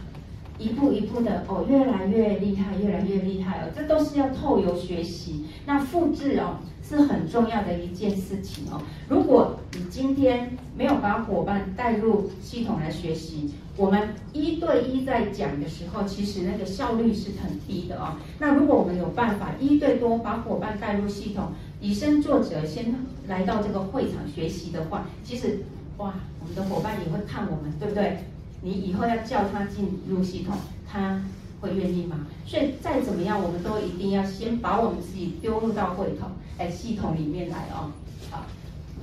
[0.59, 5.45] 一步一步的哦，越来越厉害，越来越厉害哦，这都是要透由学习。
[5.67, 8.81] 那复制哦是很重要的一件事情哦。
[9.09, 18.14] 如果你今天没有把伙伴带入系统来学习，我们一对一在讲的时候，其实那个效率是很低的哦。
[18.38, 21.49] 那如果我们有办法一对多把伙伴带入系统，
[21.81, 22.95] 以身作则，先
[23.27, 25.59] 来到这个会场学习的话，其实
[25.97, 28.19] 哇，我们的伙伴也会看我们，对不对？
[28.64, 30.57] 你以后要叫他进入系统，
[30.90, 31.20] 他
[31.61, 32.27] 会愿意吗？
[32.46, 37.92] 所以再怎么样，我们都一定要先把我们自己丢入到会统，哎，系统里面来哦。
[38.31, 38.46] 好，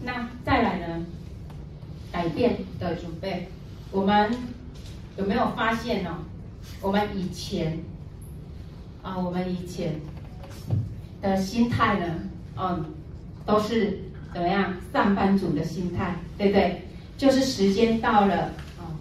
[0.04, 1.06] 那再来呢？
[2.12, 3.50] 改变的准备，
[3.91, 4.32] 我们
[5.15, 6.17] 有没有发现呢？
[6.82, 7.78] 我们以前
[9.04, 10.02] 啊，我们以前
[11.21, 12.06] 的心态呢，
[12.58, 12.86] 嗯，
[13.45, 14.00] 都是
[14.34, 14.74] 怎么样？
[14.91, 16.82] 上班族的心态，对不对？
[17.15, 18.50] 就是时间到了。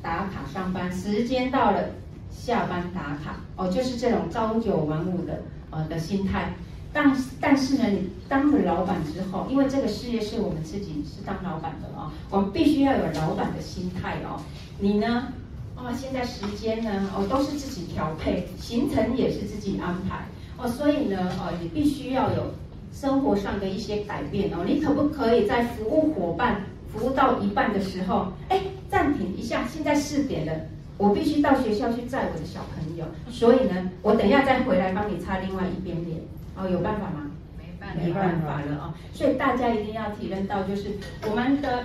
[0.03, 1.85] 打卡上班，时间到了，
[2.31, 6.53] 下班打卡哦，就是这种朝九晚五的呃的心态。
[6.93, 14.41] 但但是呢，你当了老板之后，因为这个事业是我们自己是当老板的哦，我们必须要有老板的心态哦。
[14.81, 15.29] 你呢，
[15.77, 20.25] 哦，现在时间呢，哦，都是自己调配，行程也是自己安排
[20.59, 22.47] 哦，所以呢，哦，你必须要有
[22.93, 24.65] 生活上的一些改变哦。
[24.67, 28.61] 你可不可以在服务伙伴服务到一半的时候，哎？
[28.91, 30.53] 暂停一下，现在四点了，
[30.99, 36.19] 我必须到学校去载我的小朋友，所以呢，我等一下再回来帮你擦另外一边脸。
[36.57, 37.31] 哦，有办法吗？
[37.57, 38.95] 没办法，没办法了啊、哦！
[39.15, 40.99] 所以大家一定要体认到，就是
[41.29, 41.85] 我们的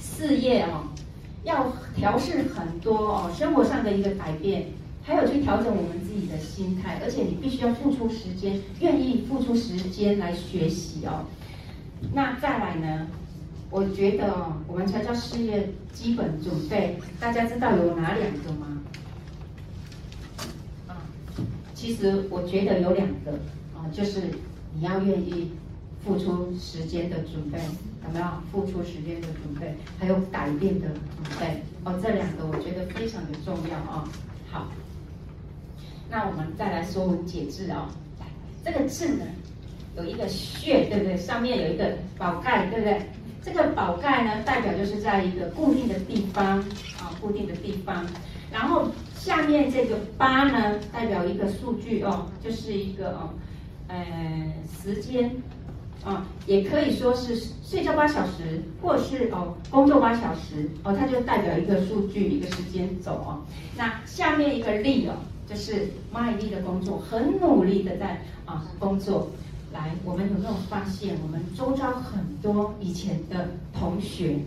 [0.00, 0.88] 事业哦，
[1.44, 4.66] 要调试很多哦，生活上的一个改变，
[5.02, 11.26] 还有去调整我们自己的心态，而且你必须要付出时间，愿意付出时间来学习哦。
[12.14, 13.08] 那再来呢？
[13.72, 14.30] 我觉得
[14.68, 18.82] 我们传销事业基本准备，大家知道有哪两个吗？
[20.88, 21.00] 啊，
[21.74, 23.32] 其实我觉得有两个
[23.74, 24.20] 啊，就是
[24.74, 25.52] 你要愿意
[26.04, 27.58] 付出时间的准备，
[28.04, 28.26] 有没有？
[28.52, 34.06] 付出时间的准备，还有改变的准备哦，这两个我觉得非常的重要啊。
[34.50, 34.68] 好，
[36.10, 37.88] 那我们再来说文解字啊，
[38.62, 39.24] 这个字呢
[39.96, 41.16] 有一个穴，对不对？
[41.16, 43.00] 上面有一个宝盖，对不对？
[43.44, 46.58] 这个宝盖呢，代表就是在一个固定的地方
[47.00, 48.06] 啊，固定的地方。
[48.52, 53.30] 然后下面这个八呢，代表一个数据哦，就是一个哦，
[53.88, 55.30] 呃，时间
[56.04, 63.42] 啊，也可以说是睡觉八小时，或是哦工作八小时哦，它就代表一个数据，一个时间走哦。
[63.76, 65.14] 那下面一个力哦，
[65.48, 69.28] 就是卖力的工作，很努力的在啊工作。
[69.72, 74.40] 来，我们有没有发现，我们周遭很多以前的同学，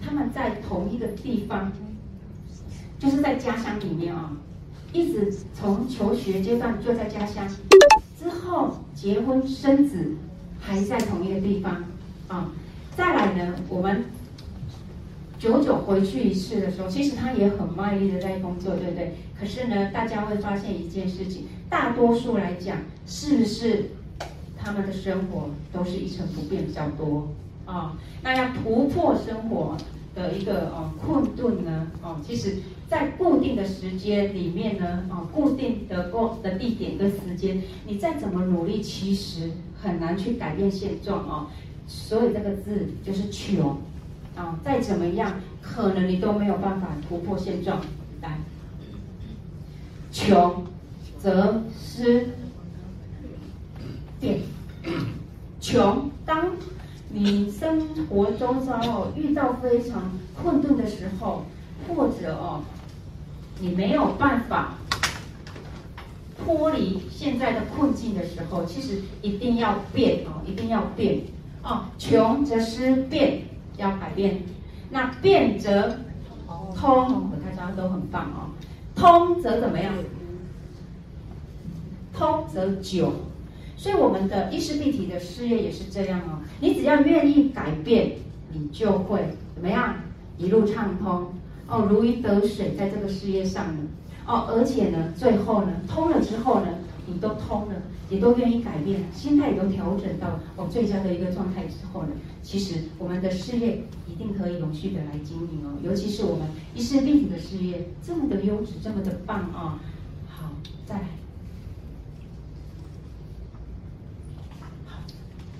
[0.00, 1.70] 他们在同一个地方，
[2.98, 4.32] 就是在家乡里面啊，
[4.92, 7.46] 一直从求学阶段就在家乡，
[8.20, 10.16] 之后结婚生子，
[10.60, 11.84] 还在同一个地方
[12.28, 12.50] 啊。
[12.96, 14.04] 再来呢，我们
[15.38, 19.14] 久久回去一次的时候，其实他也很卖力的在工作，对不对？
[19.38, 23.90] 可是呢，大家会发现一件事情，大多数来讲，是不是？
[24.64, 27.28] 他们的生活都是一成不变比较多
[27.66, 29.76] 啊，那要突破生活
[30.14, 32.56] 的一个呃困顿呢，哦，其实，
[32.88, 39.50] 在固定的时间里面呢，啊，固定的过的地点跟时间，你再怎么努力，其实
[39.80, 41.46] 很难去改变现状哦。
[41.86, 43.76] 所以这个字就是穷
[44.34, 47.80] 啊，再怎么样，可能你都没有办法突破现状。
[48.22, 48.38] 来，
[50.10, 50.64] 穷
[51.18, 52.28] 则思
[54.20, 54.38] 变。
[55.74, 56.52] 穷，当
[57.08, 60.02] 你生活中哦遇到非常
[60.40, 61.46] 困顿的时候，
[61.88, 62.62] 或者哦
[63.58, 64.74] 你没有办法
[66.38, 71.22] 脱离现在的困境的时候，其实一定要变哦，一定要变
[71.64, 71.86] 哦。
[71.98, 73.42] 穷则思变，
[73.76, 74.42] 要改变。
[74.90, 75.98] 那变则
[76.76, 78.54] 通，大家都很棒哦。
[78.94, 79.92] 通则怎么样？
[82.16, 83.12] 通则久。
[83.76, 88.12] 所以我们的伊丝碧媞的事业也是这样哦，你只要愿意改变，
[88.52, 89.20] 你就会
[89.54, 89.96] 怎么样？
[90.36, 91.32] 一路畅通
[91.68, 93.82] 哦，如鱼得水，在这个事业上呢
[94.26, 96.66] 哦，而且呢，最后呢，通了之后呢，
[97.06, 97.74] 你都通了，
[98.10, 102.08] 也都愿意改变，心态也都调整到哦最佳的一个状态之后呢，
[102.42, 109.78] 其实我们的事业一定可以永续的来经营哦，尤其是我们伊丝碧媞的事业这么的优质，这么的棒、哦！
[110.28, 110.50] 好，
[110.86, 111.23] 再来。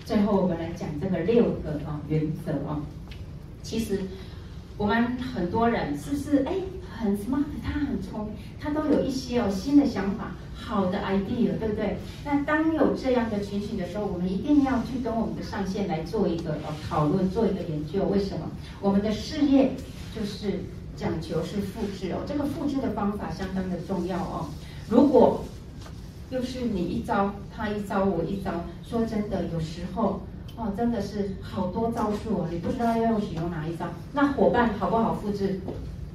[0.05, 2.81] 最后，我们来讲这个六个啊原则啊。
[3.63, 4.03] 其实
[4.77, 6.57] 我们很多人是不是哎
[6.97, 11.97] 很 smart，他很聪明，他都有一些哦新的想法，好的 idea，对不对？
[12.25, 18.05] 那当有这样的情形的时候，我们一定要去跟我们的上线来做一个呃讨论，做一个研究。
[18.05, 18.51] 为什么？
[18.83, 19.73] 我们的事业
[20.15, 20.61] 就是
[20.95, 24.51] 讲求是复制哦，这个复制的方法相当的重要哦。
[24.91, 25.43] 如果
[26.35, 28.51] 就是你一招，他一招，我一招。
[28.83, 30.21] 说真的，有时候
[30.57, 33.87] 哦，真的是好多招数哦，你不知道要用使用哪一招。
[34.13, 35.61] 那伙伴好不好复制？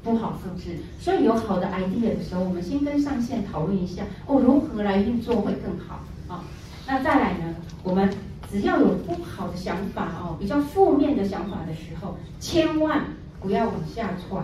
[0.03, 0.75] 不好复制。
[0.99, 6.43] 所以有好的 idea 的时候，我们先跟上线讨论一下哦，如何来运作会更好啊？
[6.85, 8.09] 那再来呢，我们
[8.51, 13.05] 只要有不好的想法哦，比较负面的想法的时候，千万
[13.39, 14.43] 不要往下传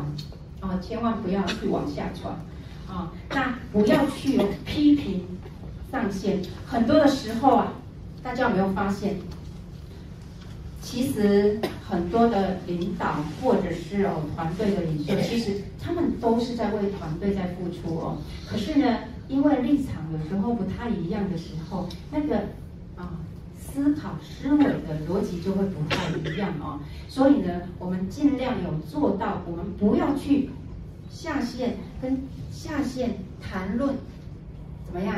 [0.62, 2.34] 啊，千万不要去往下传
[2.88, 5.22] 啊，那不要去批评。
[5.96, 7.72] 上线很多的时候啊，
[8.22, 9.16] 大家有没有发现？
[10.82, 18.18] 其实很多的领导或者是哦团队的领袖，其实他们都是在为团队在付出哦。
[18.46, 18.98] 可是呢，
[19.30, 22.40] 因为立场有时候不太一样的时候，那个
[22.98, 23.16] 啊
[23.58, 26.82] 思考思维的逻辑就会不太一样哦。
[27.08, 30.50] 所以呢，我们尽量有做到，我们不要去
[31.10, 32.22] 下线跟
[32.52, 33.96] 下线谈论
[34.86, 35.16] 怎么样。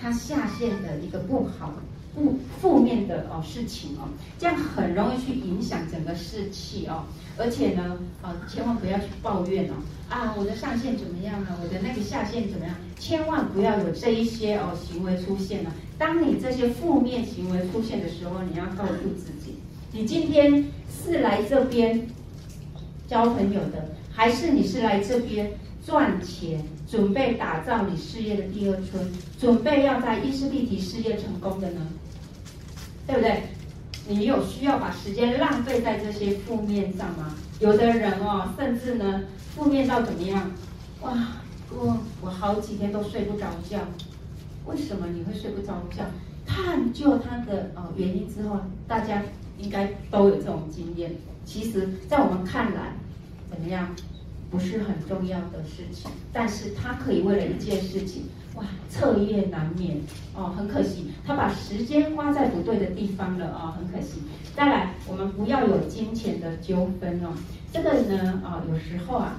[0.00, 1.74] 他下线的一个不好、
[2.14, 7.04] 不负面的哦事情哦，这样很容易去影响整个士气哦。
[7.36, 9.74] 而且呢，哦，千万不要去抱怨哦，
[10.08, 11.56] 啊，我的上线怎么样啊？
[11.62, 12.74] 我的那个下线怎么样？
[12.98, 15.72] 千万不要有这一些哦行为出现了。
[15.96, 19.56] 当你这些负面行为出现的时候，你要告诉自己，
[19.92, 22.06] 你今天是来这边
[23.06, 25.50] 交朋友的，还是你是来这边
[25.86, 26.62] 赚钱？
[26.90, 29.06] 准备打造你事业的第二春，
[29.38, 31.86] 准备要在伊丝碧媞事业成功的呢，
[33.06, 33.42] 对不对？
[34.08, 37.36] 你有需要把时间浪费在这些负面上吗？
[37.60, 39.22] 有的人哦，甚至呢，
[39.54, 40.50] 负面到怎么样？
[41.02, 41.28] 哇，
[41.70, 43.78] 我我好几天都睡不着觉，
[44.66, 46.04] 为什么你会睡不着觉？
[46.44, 49.22] 探究它的呃原因之后，大家
[49.58, 51.12] 应该都有这种经验。
[51.44, 52.94] 其实，在我们看来，
[53.48, 53.94] 怎么样，
[54.50, 58.24] 不是很重要的事情，但是他可以为了一件事情，
[58.54, 60.00] 哇，彻夜难眠
[60.34, 64.22] 哦，很可惜，他把时间花在不对的地方了啊、哦，很可惜。
[64.56, 67.32] 再来，我们不要有金钱的纠纷哦，
[67.72, 69.36] 这个呢啊、哦，有时候啊，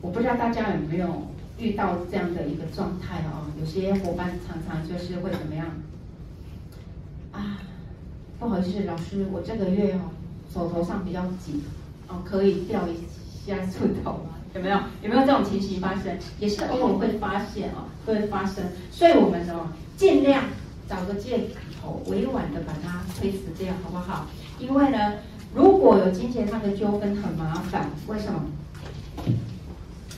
[0.00, 1.28] 我不知道大家有没有。
[1.60, 5.66] 遇到这样的一个状态哦，有些伙伴常常就是会怎么样
[7.32, 7.58] 啊？
[8.38, 10.02] 不好意思，老师，我这个月哦
[10.54, 11.60] 手头上比较紧
[12.06, 12.94] 哦，可以调一
[13.48, 14.34] 下出头吗？
[14.54, 14.76] 有没有？
[15.02, 16.16] 有没有这种情形发生？
[16.38, 18.64] 也是偶尔会发现哦，会发生。
[18.90, 20.44] 所以我们哦尽量
[20.88, 21.48] 找个借
[21.82, 24.26] 口，委婉的把它推辞掉，好不好？
[24.58, 25.14] 因为呢，
[25.54, 28.42] 如果有金钱上的纠纷很麻烦，为什么？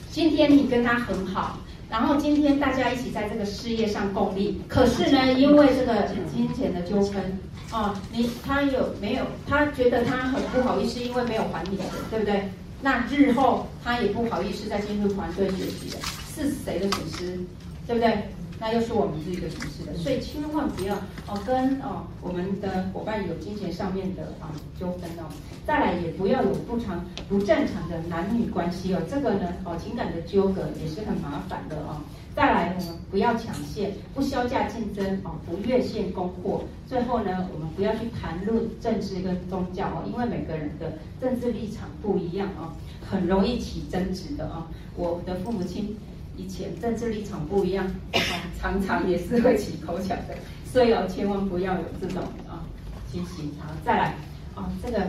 [0.09, 1.59] 今天你跟他很好，
[1.89, 7.39] 然后今天大家一起在这个事业上共利，可是呢，因为这个金钱的纠纷，
[7.71, 9.23] 哦，你他有没有？
[9.47, 12.49] 他觉得他很不好意思，因为没有还你的，对不对？
[12.81, 15.99] 那日后他也不好意思再进入团队学习了，
[16.35, 17.39] 是谁的损失？
[17.87, 18.29] 对不对？
[18.61, 20.93] 那又是我们自己的同事的，所以千万不要
[21.25, 25.25] 哦跟哦我们的伙伴有金钱上面的啊纠纷哦，
[25.65, 31.97] 再来也不要有不常不正常的男女关系哦，这个呢哦情感的纠葛也是很麻烦的哦。
[32.35, 36.61] 再来我们不要抢线，不削价竞争哦，不越线供货。
[36.87, 42.69] 最后呢，我们不要去谈论政治跟宗教哦，因为每个人的政治立场不一样哦，
[43.09, 44.67] 很容易起争执的哦。
[44.95, 45.97] 我的父母亲。
[46.37, 47.85] 以前政治立场不一样，
[48.59, 50.35] 常常也是会起口角的，
[50.71, 52.63] 所以哦，千万不要有这种啊
[53.11, 53.51] 情形。
[53.59, 54.15] 好，再来
[54.55, 54.99] 啊，这个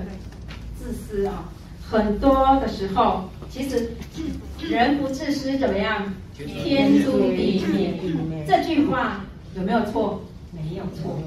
[0.79, 1.49] 自私啊，
[1.89, 3.93] 很多的时候，其实
[4.61, 6.13] 人不自私怎么样？
[6.35, 8.45] 天诛地灭。
[8.47, 10.21] 这句话有没有错？
[10.51, 11.19] 没有错，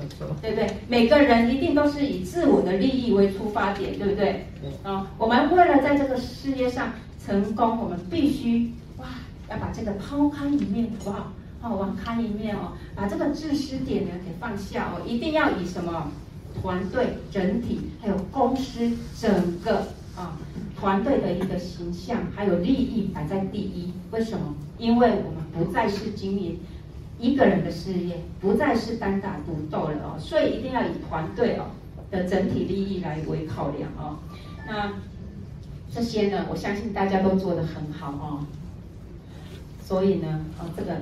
[0.42, 0.68] 对不对？
[0.88, 4.46] 每个人一定都是以自我的利益为出发点，对不对？
[4.84, 6.92] 啊，我们为了在这个世界上
[7.26, 8.72] 成功，我们必须。
[9.50, 11.32] 要把这个抛开一面，好不好？
[11.62, 16.12] 好，网开一面哦，把这个自私点呢给放下哦，一定要以什么
[16.62, 20.38] 团队整体，还有公司整个啊
[20.80, 23.92] 团队的一个形象，还有利益摆在第一。
[24.12, 24.54] 为什么？
[24.78, 26.60] 因为我们不再是经营
[27.20, 31.66] 一个人的事业，不再是单打独斗了哦，所以一定要以团队哦
[32.12, 34.18] 的整体利益来为考量哦。
[34.68, 34.94] 那
[35.92, 38.46] 这些呢，我相信大家都做得很好哦。
[39.88, 40.94] 所以呢，哦，这个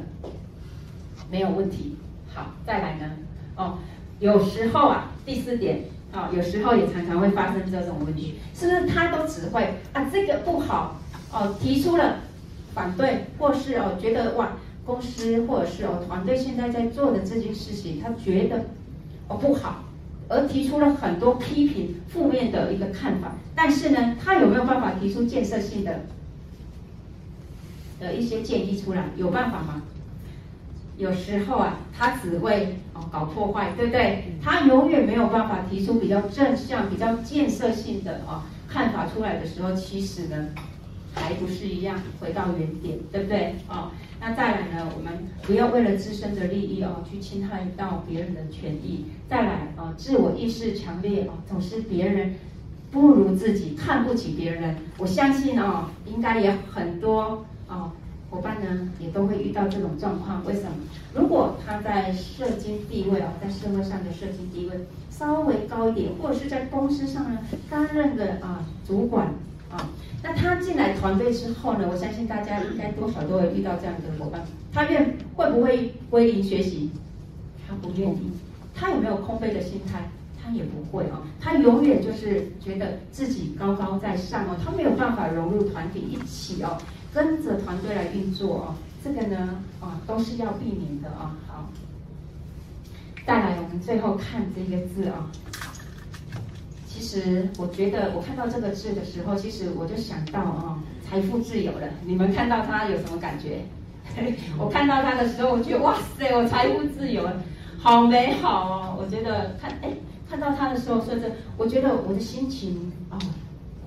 [1.31, 1.95] 没有问题。
[2.33, 3.11] 好，再来呢，
[3.55, 3.77] 哦，
[4.19, 10.99] 有时候啊，第四点啊，哦，有时候也常常会发生这种问题，是不是他都只会啊这个不好
[11.31, 12.17] 哦，提出了
[12.73, 14.49] 反对，或是哦觉得哇
[14.85, 18.65] 公司或者是哦团队现在在做的这件事情，他觉得
[19.29, 19.85] 哦不好，
[20.27, 26.01] 而提出了很多批评、负面的一个看法，但是呢，他有没有办法提出建设性的？
[28.03, 29.81] 的一些建议出来，有办法吗？
[30.97, 34.25] 有时候啊，他只会哦搞破坏，对不对？
[34.43, 40.49] 他永远没有办法提出比较正向、比较建设性的哦看法出来的时候，其实呢，
[41.15, 43.55] 还不是一样回到原点，对不对？
[43.67, 43.89] 哦，
[44.21, 49.05] 那再来呢，我们不要为了自身的利益哦去侵害到别人的权益。
[49.27, 52.35] 再来哦，自我意识强烈哦，总是别人
[52.91, 54.75] 不如自己，看不起别人。
[54.99, 57.43] 我相信哦，应该也很多。
[57.73, 57.91] 哦，
[58.29, 60.45] 伙伴呢也都会遇到这种状况。
[60.45, 60.69] 为什么？
[61.13, 69.27] 如果他在社经地位哦，在社会上的社经地位稍微高一点，或者是在公司上呢担任的啊主管
[69.71, 69.89] 啊，
[70.21, 74.41] 那他进来团队之后呢，我相信大家应该多少都会遇到这样的伙伴。
[74.71, 76.89] 他愿会不会归零学习？
[77.67, 78.31] 他不愿意。
[78.75, 80.01] 他有没有空杯的心态？
[80.43, 81.21] 他也不会哦。
[81.39, 86.75] 他永远就是觉得自己高高在上哦，他没有办法融入团体一起哦。
[87.13, 91.35] 跟着团队来运作哦，这个呢，啊，都是要避免的啊。
[91.47, 91.69] 好，
[93.25, 95.29] 再来，我们最后看这个字啊。
[96.87, 101.87] 其实我觉得，我看到这个字的时候，其实我就想到啊，财富自由了。
[102.05, 103.61] 你们看到它有什么感觉？
[104.57, 107.41] 我看到它的时候，我觉得哇塞，我财富自由了，
[107.77, 108.97] 好美好哦。
[108.99, 109.91] 我觉得看，哎，
[110.29, 113.19] 看到它的时候，甚至我觉得我的心情啊，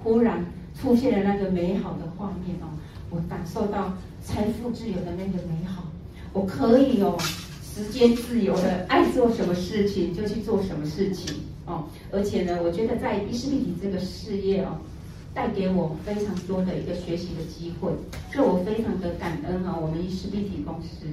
[0.02, 0.44] 忽然
[0.80, 2.66] 出现了那个美好的画面哦。
[3.10, 3.92] 我感受到
[4.22, 5.84] 财富自由的那个美好，
[6.32, 7.18] 我可以有
[7.62, 11.36] 时间自由的爱做什么事情就去做什么事情
[11.66, 14.78] 哦，而且呢，我觉得在伊丝碧媞这个事业哦，
[15.34, 17.92] 带给我非常多的一个学习的机会，
[18.32, 21.06] 所以我非常的感恩啊，我们伊丝碧媞公司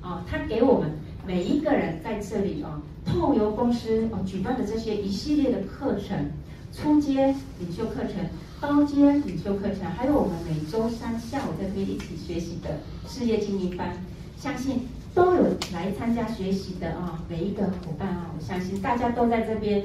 [0.00, 0.90] 啊，他给我们
[1.26, 6.30] 每一个人在这里啊，透由公司哦举办的这些一系列的课程，
[6.72, 8.24] 初阶领袖课程、
[8.60, 13.92] 高阶领袖课程，还有我们每周三下午在这边一起学习的事业经营班，
[14.38, 15.42] 相信都有
[15.72, 19.84] 来参加学习的啊，每一个伙伴啊，我相信大家都在这边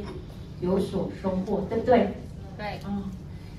[0.62, 2.14] 有所收获，对不对？
[2.58, 3.04] 对，啊，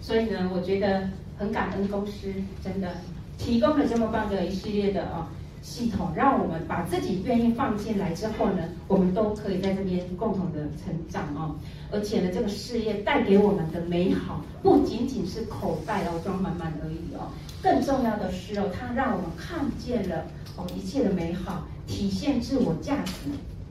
[0.00, 2.32] 所以呢，我觉得很感恩公司，
[2.64, 2.88] 真的
[3.36, 5.28] 提供了这么棒的一系列的啊。
[5.62, 11.54] 系统让我们把自己愿意放进来之后呢，我们都可以在这边共同的成长哦。
[11.92, 17.30] 而且呢，这个事业带给我们的美好，不仅仅是口袋哦装满满而已哦，
[17.62, 23.12] 更重要的是哦，它让我们看见了哦一切的美好，体现自我价值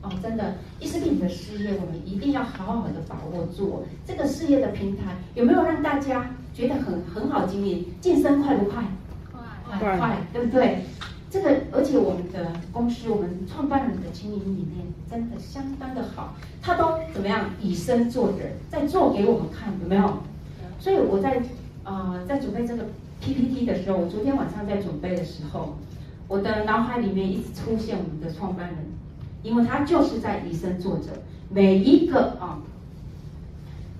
[0.00, 0.10] 哦。
[0.22, 3.82] 真的，伊丝碧媞的事业，我们一定要好好的把握住哦。
[4.06, 7.84] 这个事业的平台有没有让大家觉得很很好经营？
[8.00, 8.82] 晋升快不快？
[9.68, 10.84] 快，快，快，对不对？
[11.32, 20.18] 这个，而且我们的公司，我们创办人的经营理念真的相当的好，他都怎么样以身作则，在做给我们看，有没有？
[20.78, 21.38] 所以我在
[21.84, 22.84] 啊、呃，在准备这个
[23.22, 25.78] PPT 的时候，我昨天晚上在准备的时候，
[26.28, 28.76] 我的脑海里面一直出现我们的创办人，
[29.42, 31.12] 因为他就是在以身作则，
[31.48, 32.60] 每一个啊，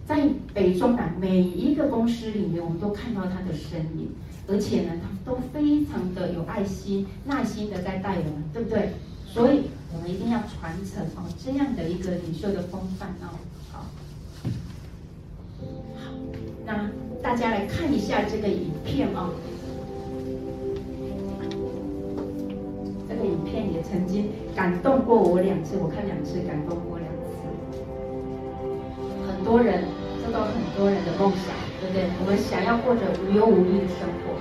[0.07, 4.11] 在北中南每一个公司里面，我们都看到他的身影。
[4.49, 8.91] 而且呢，他们都非常的有爱心、耐心的在带我们，对不对？
[9.27, 9.63] 所以
[9.95, 13.39] 我们一定要传承哦这样的一个领袖的风范哦。
[13.71, 13.87] 好，
[15.97, 16.11] 好，
[16.67, 16.91] 那
[17.23, 19.31] 大家来看一下这个影片、哦。
[23.09, 27.31] 这个影片也曾经感动过我两次，我看两次，感动过两次。
[29.27, 29.85] 很多人，
[30.23, 31.72] 这都很多人的梦想。
[31.83, 32.07] 对不对？
[32.23, 34.39] 我们想要过着无忧无虑的生活，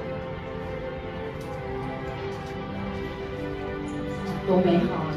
[4.45, 5.09] 多美好啊！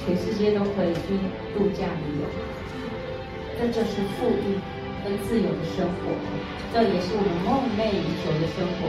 [0.00, 1.20] 全世界都可以去
[1.52, 2.24] 度假旅游，
[3.60, 4.56] 这就是富裕
[5.04, 6.16] 跟自由的生活，
[6.72, 8.88] 这也是我们梦寐以求的生活。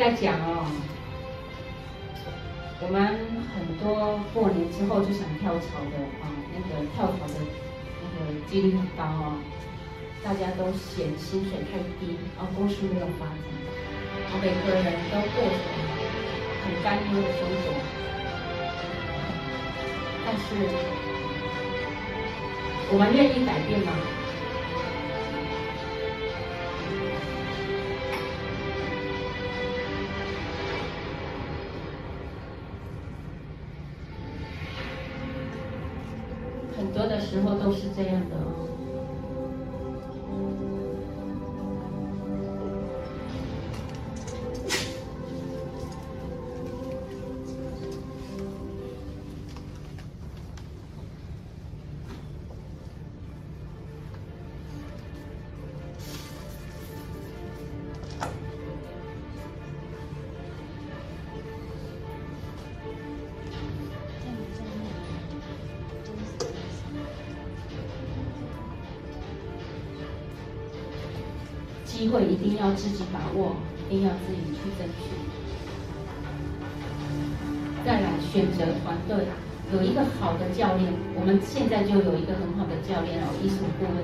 [0.00, 0.64] 在讲哦，
[2.80, 3.20] 我们
[3.52, 7.34] 很多过年之后就想跳槽的啊，那个跳槽的
[8.00, 9.36] 那个几率很高哦，
[10.22, 13.34] 大家都嫌薪水太低，然后公司没有发展，
[14.22, 15.56] 然后每个人都过着
[16.62, 17.64] 很单调的生活，
[20.26, 20.44] 但是
[22.92, 24.19] 我们愿意改变吗？
[72.00, 73.54] 机会一定要自己把握，
[73.90, 75.12] 一定要自己去争取。
[77.84, 79.26] 再来选择团队，
[79.70, 83.94] 有一个好的教练，我们现在就有一个很好的教练哦，艺术顾问。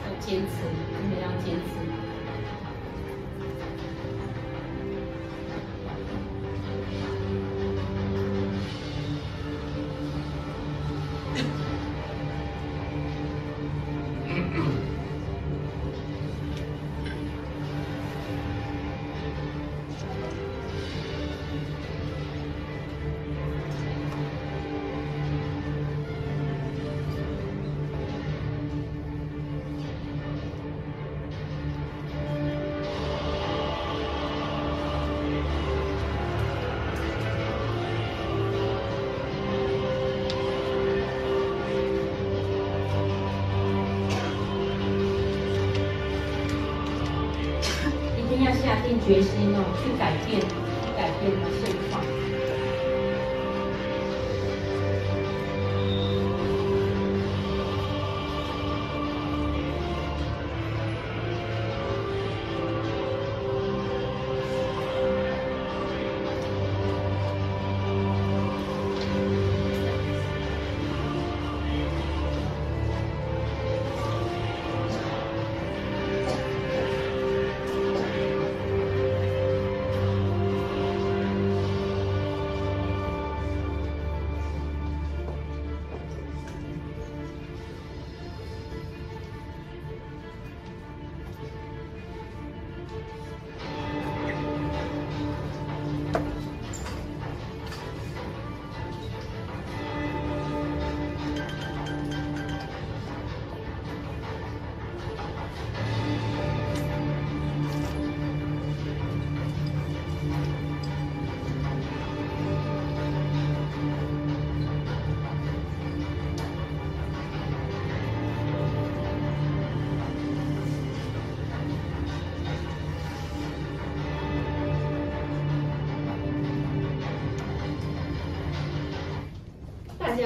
[0.00, 2.05] 要坚持，真的要坚持。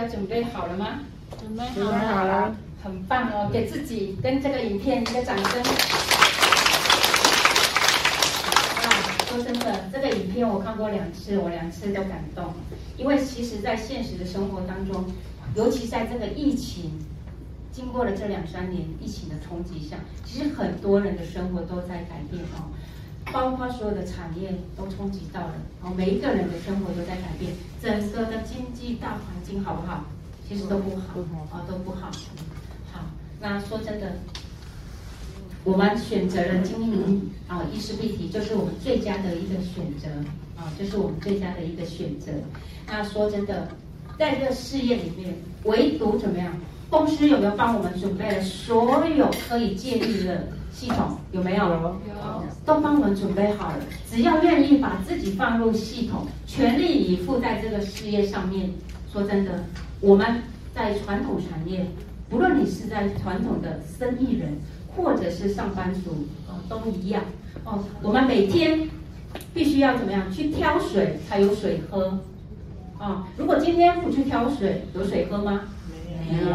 [0.00, 1.00] 家准备好了吗？
[1.38, 3.50] 准备好了，好了，很棒哦！
[3.52, 5.62] 给自己跟这个影片一个掌声。
[8.80, 8.88] 啊，
[9.28, 12.54] 说真的，这个影片我看过两次，我两次都感动。
[12.96, 15.04] 因为其实，在现实的生活当中，
[15.54, 16.92] 尤其在这个疫情
[17.70, 22.72] 经过了这两三年疫情的冲击下，其实很多人的生活都在改变哦。
[23.32, 30.04] 包括所有的产业都冲击到了，哦，每一个人的生活都在改变，整个的经济大环境好不好？
[30.48, 31.20] 其实都不好，
[31.52, 32.10] 啊，都不好。
[32.92, 33.00] 好，
[33.40, 34.16] 那说真的，
[35.62, 40.08] 我们选择了经营啊，衣食必提就是我们最佳的一个选择，
[40.56, 42.32] 啊，就是我们最佳的一个选择。
[42.88, 43.68] 那说真的，
[44.18, 46.52] 在这个事业里面，唯独怎么样？
[46.90, 50.48] 公司有没有帮我们准备了所有可以借力的？
[50.72, 51.64] 系统有没有？
[51.68, 52.00] 有，
[52.64, 53.78] 都帮我们准备好了。
[54.10, 58.70] 只要愿意把自己放入系统，全力以赴在这个事业上面。
[59.12, 59.64] 说真的，
[60.00, 60.42] 我们
[60.72, 61.84] 在传统产业，
[62.28, 64.56] 不论你是在传统的生意人，
[64.96, 67.22] 或者是上班族，哦，都一样。
[67.64, 68.88] 哦，我们每天
[69.52, 72.20] 必须要怎么样去挑水才有水喝？
[73.00, 75.62] 哦，如果今天不去挑水，有水喝吗？
[76.30, 76.50] 没有。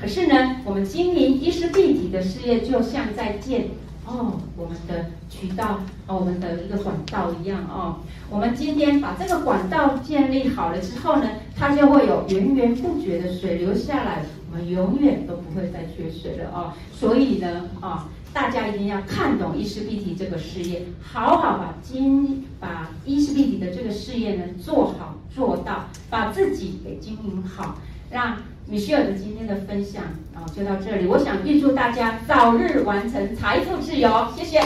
[0.00, 3.68] 可是呢，我们经营伊丝碧媞的事业，就像在建
[4.06, 7.98] 哦我们的渠道哦我们的一个管道一样哦。
[8.30, 16.72] 我们今天把这个管道建立好了之后呢，它就会有源源不绝的水流下来，我们永远都不会再缺水了哦。
[16.92, 27.76] 所以呢，啊，大家一定要看懂伊丝碧媞这个事业，好好把经把伊丝碧媞的这个事业呢做好做到，把自己给经营好，
[28.10, 28.36] 让。
[28.66, 30.00] 米歇尔的今天的分享
[30.32, 31.06] 啊，就到这里。
[31.08, 34.60] 我想预祝大家早日完成财富自由，谢谢。